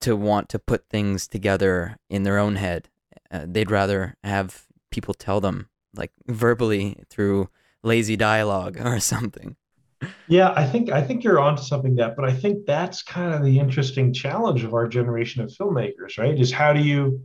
[0.00, 2.88] to want to put things together in their own head.
[3.30, 7.48] Uh, they'd rather have people tell them like verbally through
[7.82, 9.56] lazy dialogue or something.
[10.28, 13.42] Yeah, I think I think you're onto something that, but I think that's kind of
[13.42, 16.38] the interesting challenge of our generation of filmmakers, right?
[16.38, 17.24] Is how do you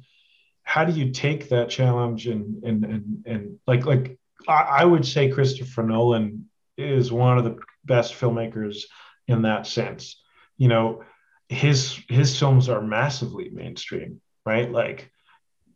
[0.63, 5.05] how do you take that challenge and and and and like like I, I would
[5.05, 8.83] say Christopher Nolan is one of the best filmmakers
[9.27, 10.21] in that sense.
[10.57, 11.03] You know,
[11.49, 14.71] his his films are massively mainstream, right?
[14.71, 15.11] Like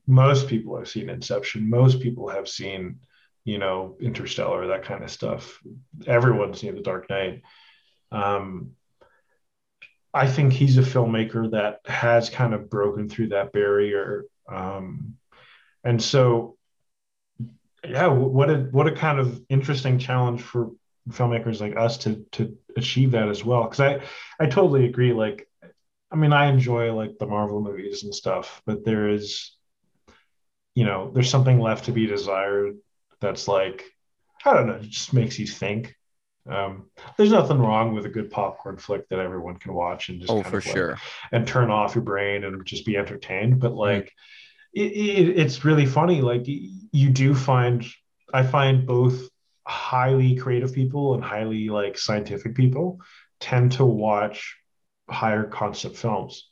[0.08, 2.99] most people have seen Inception, most people have seen,
[3.43, 5.62] you know, Interstellar, that kind of stuff.
[6.08, 7.41] Everyone's seen The Dark Knight.
[8.12, 8.72] Um,
[10.14, 14.26] I think he's a filmmaker that has kind of broken through that barrier.
[14.47, 15.16] Um,
[15.84, 16.58] and so,
[17.84, 20.72] yeah, what a what a kind of interesting challenge for
[21.10, 23.64] filmmakers like us to to achieve that as well.
[23.64, 24.01] Because I
[24.39, 25.14] I totally agree.
[25.14, 25.47] Like,
[26.12, 29.51] I mean, I enjoy like the Marvel movies and stuff, but there is,
[30.76, 32.78] you know, there's something left to be desired.
[33.21, 33.86] That's like,
[34.45, 35.95] I don't know, it just makes you think.
[36.49, 40.36] Um, there's nothing wrong with a good popcorn flick that everyone can watch and just
[40.36, 40.97] Oh, kind for of like sure.
[41.32, 43.59] and turn off your brain and just be entertained.
[43.59, 43.76] But Mm.
[43.76, 44.11] like,
[44.73, 46.21] it, it, it's really funny.
[46.21, 47.86] Like you do find,
[48.34, 49.30] I find both
[49.67, 52.99] highly creative people and highly like scientific people
[53.39, 54.57] tend to watch
[55.09, 56.49] higher concept films.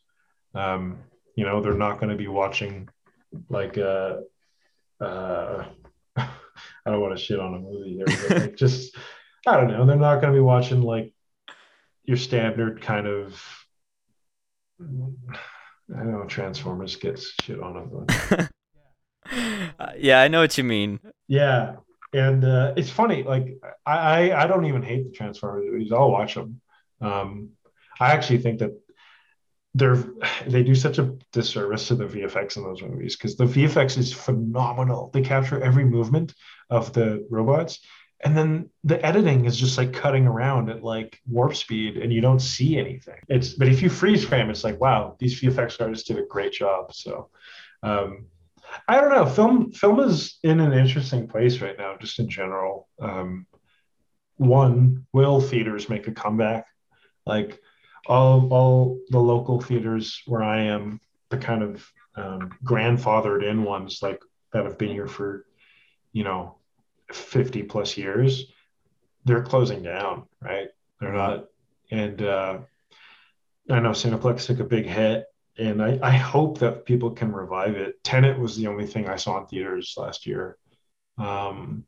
[0.56, 1.00] Um,
[1.36, 2.90] you know, they're not going to be watching
[3.50, 4.18] like uh,
[5.02, 5.66] uh,
[6.18, 6.28] I
[6.86, 8.96] don't want to shit on a movie here, but like just
[9.48, 9.86] I don't know.
[9.86, 11.14] They're not going to be watching like
[12.04, 13.42] your standard kind of.
[14.82, 18.50] I know Transformers gets shit on but
[19.80, 21.00] Uh, yeah, I know what you mean.
[21.28, 21.78] yeah,
[22.14, 23.24] and uh, it's funny.
[23.24, 23.92] Like I,
[24.32, 25.92] I, I don't even hate the Transformers movies.
[25.92, 26.62] I'll watch them.
[27.02, 27.52] Um,
[28.00, 28.78] I actually think that
[29.76, 30.04] they're
[30.48, 34.14] they do such a disservice to the VFX in those movies because the VFX is
[34.14, 35.10] phenomenal.
[35.14, 36.34] They capture every movement
[36.70, 37.80] of the robots,
[38.24, 42.22] and then the editing is just like cutting around at like warp speed, and you
[42.22, 43.20] don't see anything.
[43.30, 46.54] It's but if you freeze frame, it's like wow, these VFX artists did a great
[46.54, 46.94] job.
[46.94, 47.30] So.
[47.82, 48.28] Um,
[48.88, 49.26] I don't know.
[49.26, 52.88] Film film is in an interesting place right now, just in general.
[53.00, 53.46] Um,
[54.38, 56.66] one, will theaters make a comeback?
[57.26, 57.60] Like
[58.08, 61.00] all all the local theaters where I am,
[61.30, 65.46] the kind of um, grandfathered in ones like that have been here for
[66.12, 66.58] you know
[67.12, 68.46] 50 plus years,
[69.26, 70.68] they're closing down, right?
[71.00, 71.46] They're not,
[71.92, 72.60] and uh,
[73.70, 75.26] I know Cineplex took a big hit,
[75.58, 78.04] and I, I hope that people can revive it.
[78.04, 80.58] Tenet was the only thing I saw in theaters last year.
[81.18, 81.86] Um,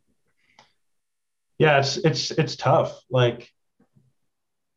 [1.58, 3.00] yeah, it's it's it's tough.
[3.10, 3.52] Like,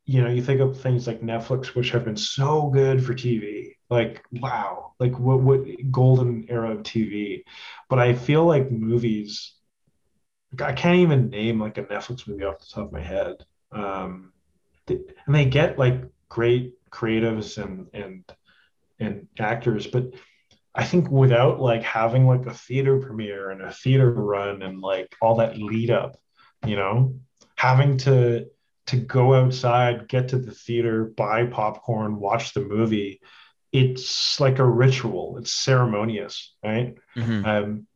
[0.08, 3.74] you know, you think of things like Netflix, which have been so good for TV.
[3.90, 7.44] Like, wow, like what what golden era of TV.
[7.90, 9.52] But I feel like movies,
[10.58, 13.34] I can't even name like a Netflix movie off the top of my head.
[13.70, 14.32] Um,
[14.86, 18.24] they, and they get like great creatives and and
[18.98, 20.14] and actors, but
[20.74, 25.14] I think without like having like a theater premiere and a theater run and like
[25.20, 26.16] all that lead up,
[26.64, 27.16] you know,
[27.56, 28.46] having to
[28.88, 33.20] to go outside, get to the theater, buy popcorn, watch the movie,
[33.72, 35.38] it's like a ritual.
[35.38, 36.96] It's ceremonious, right?
[37.16, 37.86] hmm Um,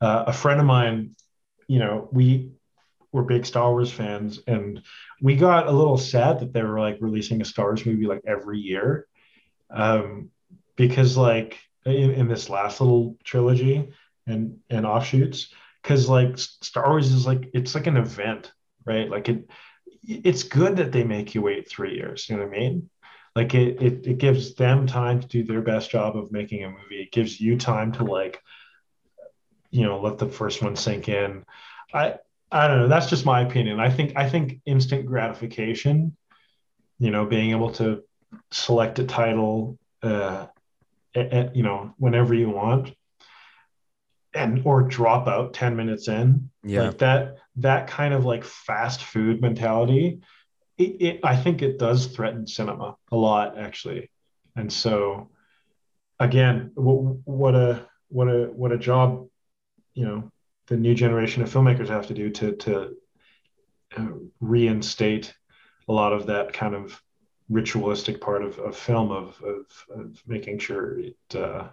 [0.00, 1.16] uh, a friend of mine,
[1.68, 2.52] you know, we
[3.12, 4.82] were big Star Wars fans, and
[5.22, 8.22] we got a little sad that they were like releasing a Star Wars movie like
[8.26, 9.06] every year
[9.70, 10.30] um,
[10.76, 13.88] because like in, in this last little trilogy
[14.26, 15.52] and and offshoots
[15.82, 18.52] because like Star Wars is like it's like an event
[18.84, 19.10] right?
[19.10, 19.50] Like it,
[20.06, 22.28] it's good that they make you wait three years.
[22.28, 22.90] You know what I mean?
[23.34, 26.70] Like it, it, it gives them time to do their best job of making a
[26.70, 27.02] movie.
[27.02, 28.40] It gives you time to like,
[29.70, 31.44] you know, let the first one sink in.
[31.92, 32.14] I,
[32.50, 32.88] I don't know.
[32.88, 33.80] That's just my opinion.
[33.80, 36.16] I think, I think instant gratification,
[36.98, 38.02] you know, being able to
[38.50, 40.46] select a title, uh,
[41.14, 42.94] at, at, you know, whenever you want
[44.34, 46.82] and or drop out 10 minutes in Yeah.
[46.82, 50.20] like that that kind of like fast food mentality
[50.78, 54.10] it, it, i think it does threaten cinema a lot actually.
[54.56, 55.30] And so
[56.18, 59.28] again what, what a what a what a job
[59.94, 60.30] you know
[60.66, 62.96] the new generation of filmmakers have to do to to
[63.96, 64.08] uh,
[64.40, 65.34] reinstate
[65.88, 67.00] a lot of that kind of
[67.48, 71.68] ritualistic part of, of film of, of, of making sure it uh,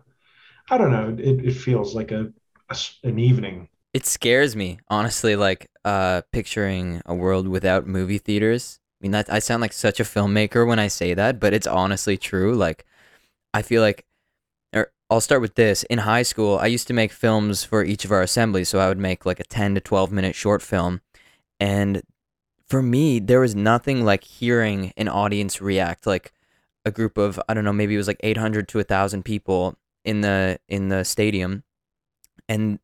[0.69, 2.31] i don't know it, it feels like a,
[2.69, 8.79] a an evening It scares me, honestly, like uh picturing a world without movie theaters.
[9.01, 11.67] I mean that I sound like such a filmmaker when I say that, but it's
[11.67, 12.55] honestly true.
[12.55, 12.85] Like
[13.53, 14.05] I feel like
[14.73, 15.83] or I'll start with this.
[15.83, 18.87] In high school, I used to make films for each of our assemblies, so I
[18.87, 21.01] would make like a 10 to 12 minute short film.
[21.59, 22.03] And
[22.67, 26.33] for me, there was nothing like hearing an audience react like
[26.85, 30.21] a group of I don't know, maybe it was like 800 to 1000 people in
[30.21, 31.63] the in the stadium
[32.49, 32.79] and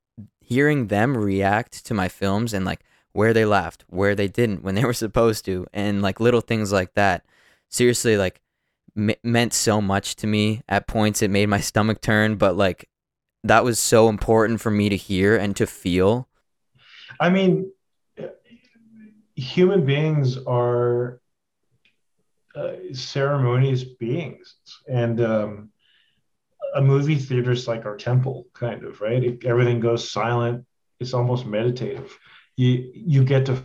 [0.49, 2.81] hearing them react to my films and like
[3.11, 6.71] where they laughed, where they didn't when they were supposed to, and like little things
[6.71, 7.23] like that.
[7.69, 8.41] Seriously, like
[8.95, 10.63] me- meant so much to me.
[10.67, 12.89] At points, it made my stomach turn, but like
[13.43, 16.27] that was so important for me to hear and to feel.
[17.19, 17.71] I mean,
[19.35, 21.21] human beings are
[22.55, 24.55] uh, ceremonious beings,
[24.87, 25.69] and um,
[26.75, 29.23] a movie theater is like our temple, kind of, right?
[29.23, 30.65] It, everything goes silent.
[30.99, 32.17] It's almost meditative.
[32.57, 33.63] You you get to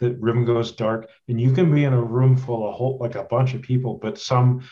[0.00, 3.14] the room goes dark, and you can be in a room full of whole like
[3.14, 4.62] a bunch of people, but some.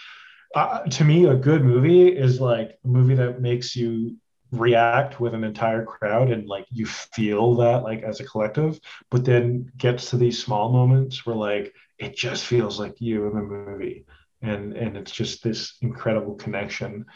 [0.55, 4.17] Uh, to me, a good movie is like a movie that makes you
[4.51, 8.81] react with an entire crowd and like you feel that like as a collective
[9.11, 13.35] but then gets to these small moments where like it just feels like you in
[13.35, 14.07] the movie
[14.43, 17.07] and and it's just this incredible connection.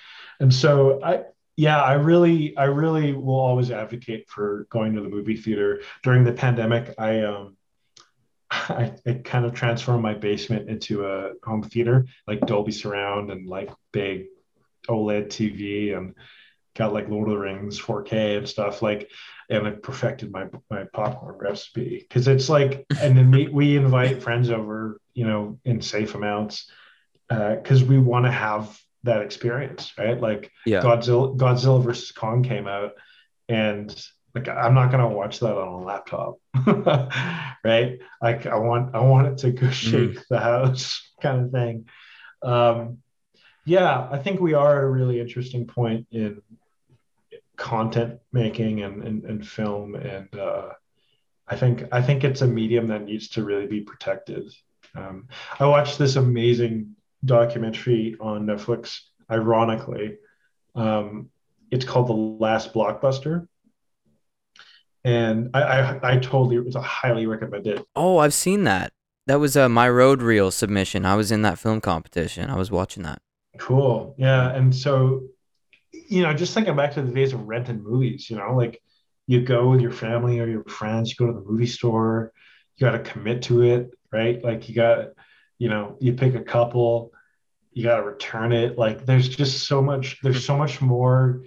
[0.40, 1.24] And so i
[1.56, 5.82] yeah i really i really will always advocate for going to the movie theater.
[6.02, 7.56] During the pandemic i um
[8.50, 13.48] I, I kind of transformed my basement into a home theater like dolby surround and
[13.48, 14.26] like big
[14.88, 16.14] oled tv and
[16.74, 19.10] got like Lord of the Rings 4K and stuff like,
[19.50, 21.98] and I perfected my my popcorn recipe.
[21.98, 26.70] Because it's like, and then we we invite friends over, you know, in safe amounts
[27.56, 30.20] because uh, we want to have that experience, right?
[30.20, 30.80] Like Yeah.
[30.80, 32.92] Godzilla Godzilla versus Kong came out,
[33.48, 33.94] and
[34.34, 36.38] like I'm not gonna watch that on a laptop,
[37.64, 37.98] right?
[38.20, 41.86] Like I want I want it to go shake the house kind of thing.
[42.42, 42.98] Um,
[43.64, 46.42] yeah, I think we are at a really interesting point in
[47.56, 50.70] content making and, and, and film and uh,
[51.46, 54.50] I think I think it's a medium that needs to really be protected.
[54.94, 55.28] Um,
[55.60, 59.00] I watched this amazing documentary on Netflix.
[59.30, 60.18] Ironically,
[60.74, 61.30] um,
[61.70, 63.46] it's called The Last Blockbuster,
[65.04, 67.84] and I, I I totally it was a highly recommend it.
[67.96, 68.92] Oh, I've seen that.
[69.26, 71.06] That was uh, my road reel submission.
[71.06, 72.50] I was in that film competition.
[72.50, 73.22] I was watching that.
[73.58, 75.22] Cool, yeah, and so
[75.92, 78.82] you know, just thinking back to the days of renting movies, you know, like
[79.26, 82.32] you go with your family or your friends, you go to the movie store,
[82.76, 84.42] you got to commit to it, right?
[84.42, 85.08] Like you got,
[85.62, 87.12] you know, you pick a couple,
[87.70, 88.76] you got to return it.
[88.76, 91.44] Like there's just so much, there's so much more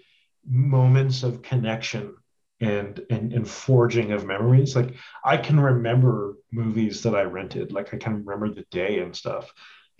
[0.47, 2.15] moments of connection
[2.61, 4.73] and, and and forging of memories.
[4.73, 9.13] Like I can remember movies that I rented, like I can remember the day and
[9.13, 9.51] stuff.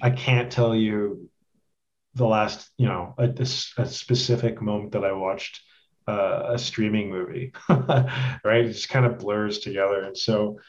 [0.02, 1.30] I can't tell you
[2.14, 3.28] the last, you know, a,
[3.78, 5.60] a specific moment that I watched
[6.08, 8.64] uh, a streaming movie, right?
[8.64, 10.04] It just kind of blurs together.
[10.04, 10.60] And so,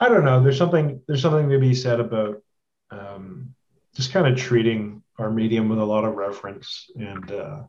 [0.00, 0.42] I don't know.
[0.42, 2.42] There's something there's something to be said about
[2.90, 3.54] um,
[3.94, 6.90] just kind of treating our medium with a lot of reverence.
[6.96, 7.62] And uh,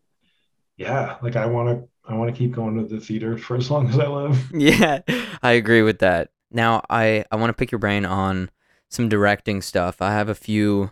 [0.78, 3.70] yeah, like I want to I want to keep going to the theater for as
[3.70, 4.52] long as I live.
[4.54, 5.00] yeah,
[5.42, 6.30] I agree with that.
[6.52, 8.50] Now, I I want to pick your brain on
[8.90, 10.02] some directing stuff.
[10.02, 10.92] I have a few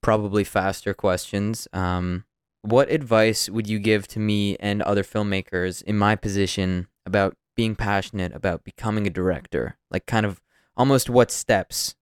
[0.00, 1.66] probably faster questions.
[1.72, 2.24] Um,
[2.62, 7.74] what advice would you give to me and other filmmakers in my position about being
[7.74, 9.78] passionate about becoming a director?
[9.90, 10.40] Like, kind of
[10.76, 11.94] almost what steps?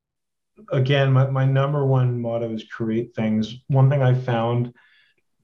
[0.70, 3.56] Again, my, my number one motto is create things.
[3.68, 4.72] One thing I found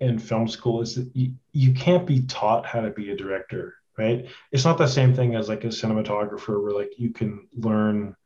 [0.01, 3.75] in film school is that you, you can't be taught how to be a director,
[3.99, 4.27] right?
[4.51, 8.17] It's not the same thing as like a cinematographer where like you can learn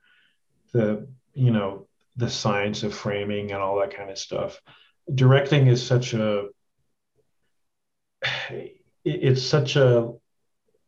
[0.73, 1.87] the you know
[2.17, 4.61] the science of framing and all that kind of stuff.
[5.13, 6.49] Directing is such a
[9.05, 10.13] it's such a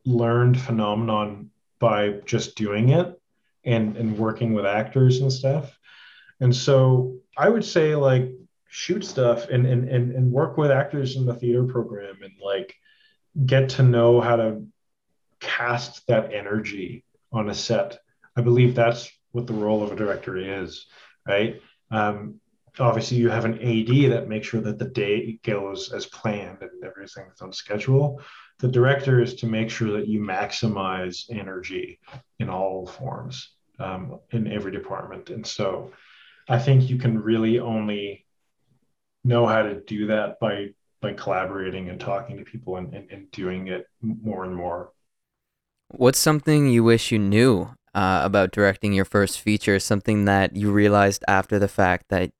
[0.04, 3.20] learned phenomenon by just doing it
[3.64, 5.78] and and working with actors and stuff.
[6.40, 8.30] And so I would say like
[8.68, 12.74] shoot stuff and and and, and work with actors in the theater program and like
[13.44, 14.66] get to know how to
[15.40, 17.98] cast that energy on a set.
[18.36, 20.86] I believe that's what the role of a director is,
[21.26, 21.60] right?
[21.90, 22.40] Um,
[22.78, 26.84] obviously, you have an AD that makes sure that the day goes as planned and
[26.84, 28.20] everything's on schedule.
[28.58, 32.00] The director is to make sure that you maximize energy
[32.38, 35.30] in all forms um, in every department.
[35.30, 35.92] And so
[36.48, 38.26] I think you can really only
[39.24, 40.68] know how to do that by
[41.02, 44.92] by collaborating and talking to people and, and, and doing it more and more.
[45.88, 49.78] What's something you wish you knew uh, about directing your first feature?
[49.78, 52.30] Something that you realized after the fact that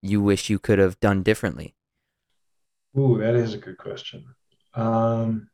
[0.00, 1.74] you wish you could have done differently?
[2.96, 4.24] Ooh, that is a good question.
[4.74, 5.48] Um,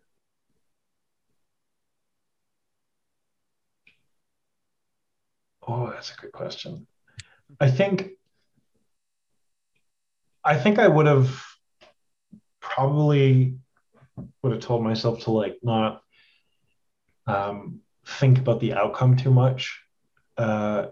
[5.66, 6.86] oh, that's a good question.
[7.58, 8.10] I think
[10.44, 11.42] I think I would have
[12.60, 13.58] probably
[14.42, 16.02] would have told myself to like not
[17.26, 19.80] um, think about the outcome too much.
[20.36, 20.86] Uh,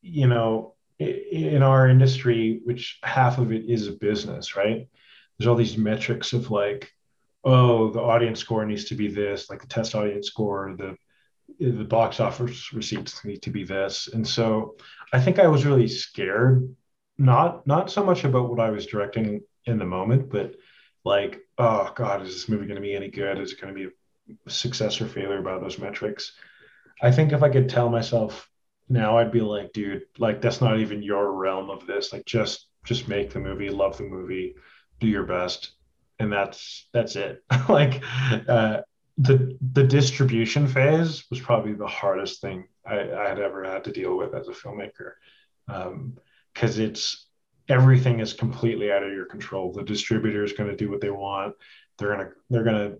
[0.00, 4.88] you know, in our industry, which half of it is a business, right?
[5.38, 6.90] There's all these metrics of like,
[7.44, 10.96] oh, the audience score needs to be this, like the test audience score, the
[11.58, 14.76] the box office receipts need to be this, and so
[15.12, 16.74] I think I was really scared,
[17.18, 20.54] not not so much about what I was directing in the moment, but
[21.04, 23.38] like, oh God, is this movie going to be any good?
[23.38, 23.94] Is it going to be
[24.46, 26.32] a success or failure by those metrics?
[27.02, 28.48] I think if I could tell myself
[28.88, 32.12] now, I'd be like, dude, like that's not even your realm of this.
[32.12, 34.54] Like, just just make the movie, love the movie,
[35.00, 35.72] do your best,
[36.18, 37.42] and that's that's it.
[37.68, 38.02] like,
[38.48, 38.82] uh,
[39.18, 43.92] the the distribution phase was probably the hardest thing I, I had ever had to
[43.92, 45.12] deal with as a filmmaker,
[45.66, 47.26] because um, it's
[47.68, 49.72] everything is completely out of your control.
[49.72, 51.54] The distributor is going to do what they want.
[51.98, 52.94] They're gonna they're gonna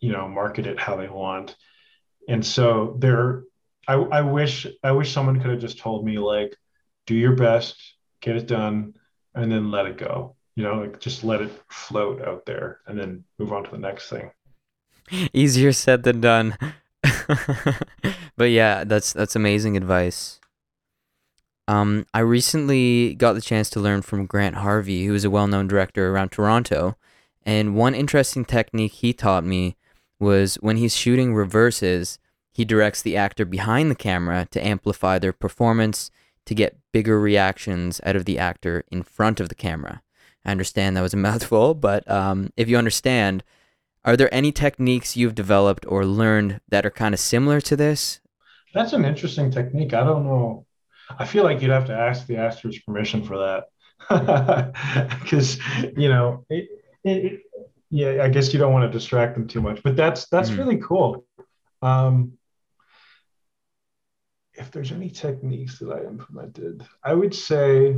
[0.00, 1.56] you know market it how they want,
[2.28, 3.44] and so there.
[3.88, 6.56] I, I wish I wish someone could have just told me like,
[7.06, 7.76] do your best,
[8.20, 8.94] get it done,
[9.34, 10.36] and then let it go.
[10.54, 13.78] You know, like just let it float out there, and then move on to the
[13.78, 14.30] next thing.
[15.32, 16.56] Easier said than done.
[18.36, 20.40] but yeah, that's that's amazing advice.
[21.68, 25.46] Um, I recently got the chance to learn from Grant Harvey, who is a well
[25.46, 26.96] known director around Toronto.
[27.44, 29.76] And one interesting technique he taught me
[30.20, 32.18] was when he's shooting reverses,
[32.52, 36.10] he directs the actor behind the camera to amplify their performance
[36.46, 40.02] to get bigger reactions out of the actor in front of the camera.
[40.44, 43.42] I understand that was a mouthful, but um, if you understand,
[44.04, 48.20] are there any techniques you've developed or learned that are kind of similar to this?
[48.74, 49.94] That's an interesting technique.
[49.94, 50.66] I don't know
[51.18, 54.72] I feel like you'd have to ask the actors permission for that
[55.20, 55.58] because
[55.96, 56.68] you know it,
[57.04, 57.42] it,
[57.90, 60.58] yeah I guess you don't want to distract them too much but that's that's mm-hmm.
[60.58, 61.24] really cool
[61.82, 62.32] um,
[64.54, 67.96] if there's any techniques that I implemented I would say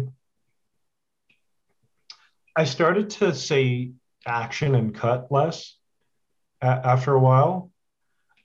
[2.56, 3.92] I started to say
[4.26, 5.76] action and cut less
[6.64, 7.70] a- after a while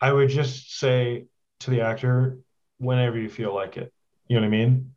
[0.01, 1.25] I would just say
[1.61, 2.39] to the actor
[2.77, 3.91] whenever you feel like it
[4.29, 4.91] you know what I mean?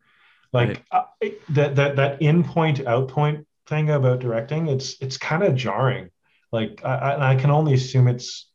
[0.52, 0.82] Like right.
[0.92, 5.56] uh, that that that in point out point thing about directing, it's it's kind of
[5.56, 6.10] jarring.
[6.52, 8.50] Like I, I can only assume it's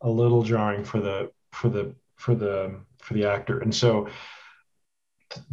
[0.00, 3.60] a little jarring for the for the for the for the actor.
[3.60, 4.08] And so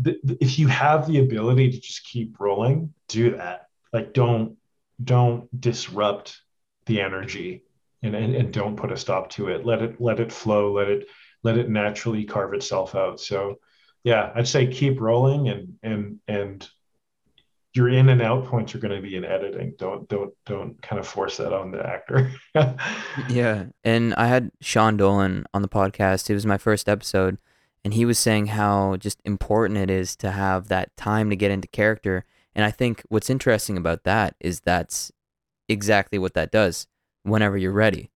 [0.04, 3.68] th- th- if you have the ability to just keep rolling, do that.
[3.94, 4.58] Like don't
[5.04, 6.42] don't disrupt
[6.88, 7.64] the energy
[8.04, 9.66] and, and, and don't put a stop to it.
[9.66, 11.08] Let it let it flow, let it
[11.44, 13.20] let it naturally carve itself out.
[13.20, 13.60] So
[14.04, 16.70] yeah, I'd say keep rolling and and and
[17.74, 19.74] your in and out points are going to be in editing.
[19.78, 22.32] Don't don't don't kind of force that on the actor.
[23.30, 26.30] yeah, and I had Sean Dolan on the podcast.
[26.30, 27.38] It was my first episode,
[27.84, 31.52] and he was saying how just important it is to have that time to get
[31.52, 32.26] into character.
[32.54, 35.12] And I think what's interesting about that is that's
[35.68, 36.88] exactly what that does.
[37.24, 38.12] Whenever you're ready,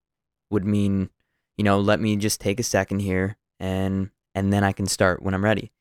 [0.49, 1.09] would mean,
[1.57, 5.23] you know, let me just take a second here and and then I can start
[5.23, 5.71] when I'm ready.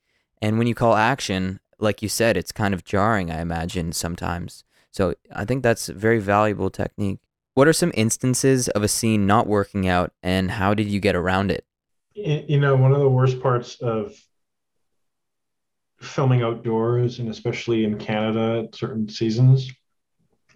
[0.41, 4.63] And when you call action, like you said, it's kind of jarring, I imagine, sometimes.
[4.91, 7.19] So I think that's a very valuable technique.
[7.53, 11.15] What are some instances of a scene not working out and how did you get
[11.15, 11.65] around it?
[12.15, 14.15] You know, one of the worst parts of
[15.99, 19.71] filming outdoors and especially in Canada at certain seasons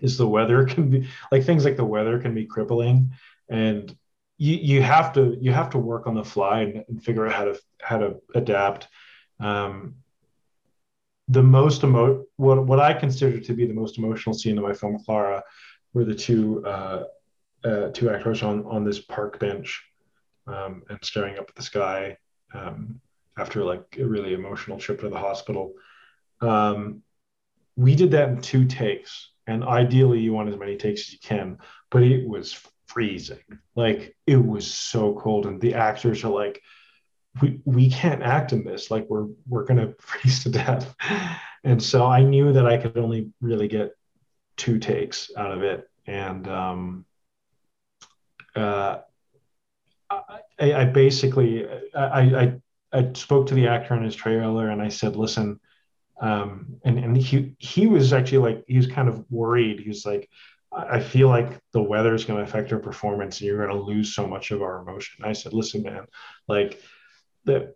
[0.01, 3.11] is the weather can be like things like the weather can be crippling.
[3.49, 3.95] And
[4.37, 7.33] you you have to you have to work on the fly and, and figure out
[7.33, 8.87] how to how to adapt.
[9.39, 9.95] Um,
[11.27, 14.73] the most emo what what I consider to be the most emotional scene in my
[14.73, 15.43] film Clara
[15.93, 17.03] were the two uh,
[17.63, 19.83] uh, two actors on on this park bench
[20.47, 22.17] um, and staring up at the sky
[22.53, 22.99] um,
[23.37, 25.73] after like a really emotional trip to the hospital.
[26.41, 27.03] Um,
[27.75, 31.19] we did that in two takes, and ideally you want as many takes as you
[31.19, 31.57] can,
[31.89, 33.43] but it was freezing.
[33.75, 36.61] Like it was so cold, and the actors are like,
[37.41, 38.89] "We we can't act in this.
[38.89, 40.95] Like we're we're gonna freeze to death."
[41.63, 43.91] And so I knew that I could only really get
[44.57, 47.05] two takes out of it, and um,
[48.55, 48.99] uh,
[50.09, 52.61] I, I basically I, I
[52.93, 55.59] I spoke to the actor on his trailer and I said, listen,
[56.21, 59.79] um, and and he he was actually like he was kind of worried.
[59.79, 60.29] He was like,
[60.71, 63.83] I feel like the weather is going to affect our performance, and you're going to
[63.83, 65.25] lose so much of our emotion.
[65.25, 66.05] I said, listen, man,
[66.47, 66.79] like
[67.43, 67.73] the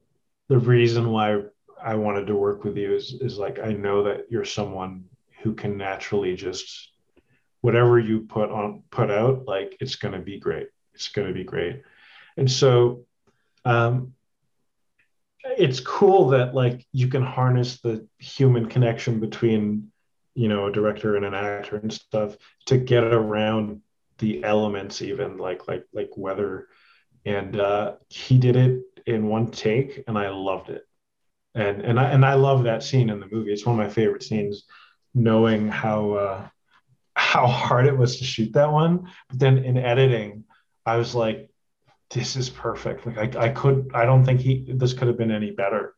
[0.48, 1.42] the reason why
[1.84, 5.06] I wanted to work with you is is like I know that you're someone
[5.42, 6.92] who can naturally just
[7.62, 10.68] whatever you put on put out, like it's going to be great.
[10.94, 11.82] It's going to be great.
[12.38, 13.06] And so
[13.66, 14.14] um,
[15.58, 19.92] it's cool that like you can harness the human connection between
[20.34, 22.36] you know a director and an actor and stuff
[22.66, 23.82] to get around
[24.18, 26.68] the elements even like like like weather.
[27.26, 30.84] And uh he did it in one take and i loved it.
[31.54, 33.52] And and i and i love that scene in the movie.
[33.52, 34.64] It's one of my favorite scenes
[35.14, 36.48] knowing how uh
[37.16, 39.10] how hard it was to shoot that one.
[39.30, 40.44] But then in editing
[40.86, 41.50] i was like
[42.10, 43.06] this is perfect.
[43.06, 45.96] Like I, I could, I don't think he, this could have been any better.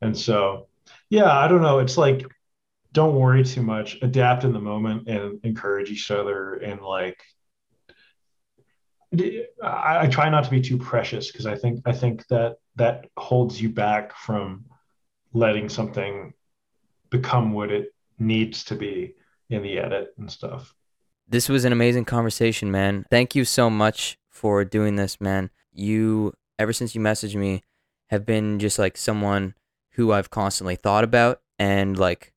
[0.00, 0.68] And so,
[1.08, 1.78] yeah, I don't know.
[1.78, 2.24] It's like,
[2.92, 6.54] don't worry too much, adapt in the moment and encourage each other.
[6.54, 7.20] And like,
[9.62, 13.06] I, I try not to be too precious because I think, I think that that
[13.16, 14.66] holds you back from
[15.32, 16.32] letting something
[17.10, 19.14] become what it needs to be
[19.48, 20.74] in the edit and stuff.
[21.28, 23.04] This was an amazing conversation, man.
[23.10, 25.50] Thank you so much for doing this, man.
[25.72, 27.62] You, ever since you messaged me,
[28.10, 29.54] have been just like someone
[29.92, 31.40] who I've constantly thought about.
[31.58, 32.32] And like,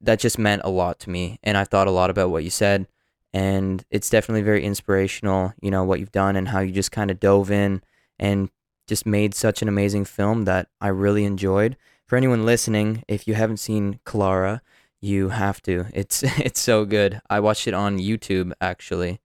[0.00, 1.38] that just meant a lot to me.
[1.42, 2.88] And I thought a lot about what you said.
[3.32, 7.10] And it's definitely very inspirational, you know, what you've done and how you just kind
[7.10, 7.82] of dove in
[8.18, 8.50] and
[8.86, 11.76] just made such an amazing film that I really enjoyed.
[12.04, 14.60] For anyone listening, if you haven't seen Clara,
[15.00, 15.86] you have to.
[15.94, 17.22] It's it's so good.
[17.30, 19.20] I watched it on YouTube actually,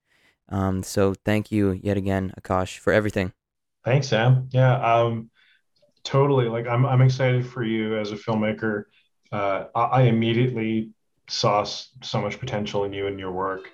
[0.48, 3.32] um, so thank you yet again, Akash, for everything.
[3.84, 4.48] Thanks, Sam.
[4.50, 5.30] Yeah, um,
[6.04, 6.46] totally.
[6.48, 8.84] Like I'm, I'm excited for you as a filmmaker.
[9.30, 10.90] Uh, I, I, immediately
[11.28, 13.70] saw so much potential in you and your work,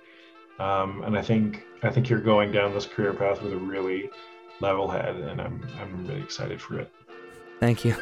[0.59, 4.11] um, and I think I think you're going down this career path with a really
[4.61, 6.91] level head, and I'm I'm really excited for it.
[7.61, 7.95] Thank you.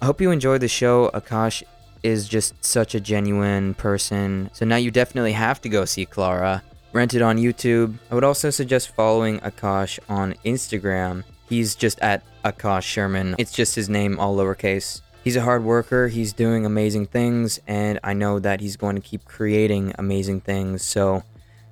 [0.00, 1.10] I hope you enjoyed the show.
[1.14, 1.62] Akash
[2.02, 4.50] is just such a genuine person.
[4.52, 6.62] So now you definitely have to go see Clara.
[6.92, 7.98] Rent it on YouTube.
[8.10, 11.24] I would also suggest following Akash on Instagram.
[11.48, 13.34] He's just at Akash Sherman.
[13.38, 15.00] It's just his name, all lowercase.
[15.24, 19.02] He's a hard worker, he's doing amazing things, and I know that he's going to
[19.02, 20.82] keep creating amazing things.
[20.82, 21.24] So,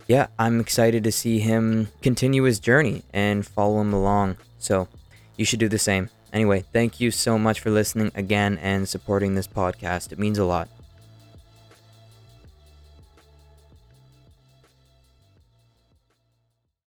[0.08, 4.38] yeah, I'm excited to see him continue his journey and follow him along.
[4.58, 4.88] So,
[5.36, 6.10] you should do the same.
[6.34, 10.12] Anyway, thank you so much for listening again and supporting this podcast.
[10.12, 10.68] It means a lot.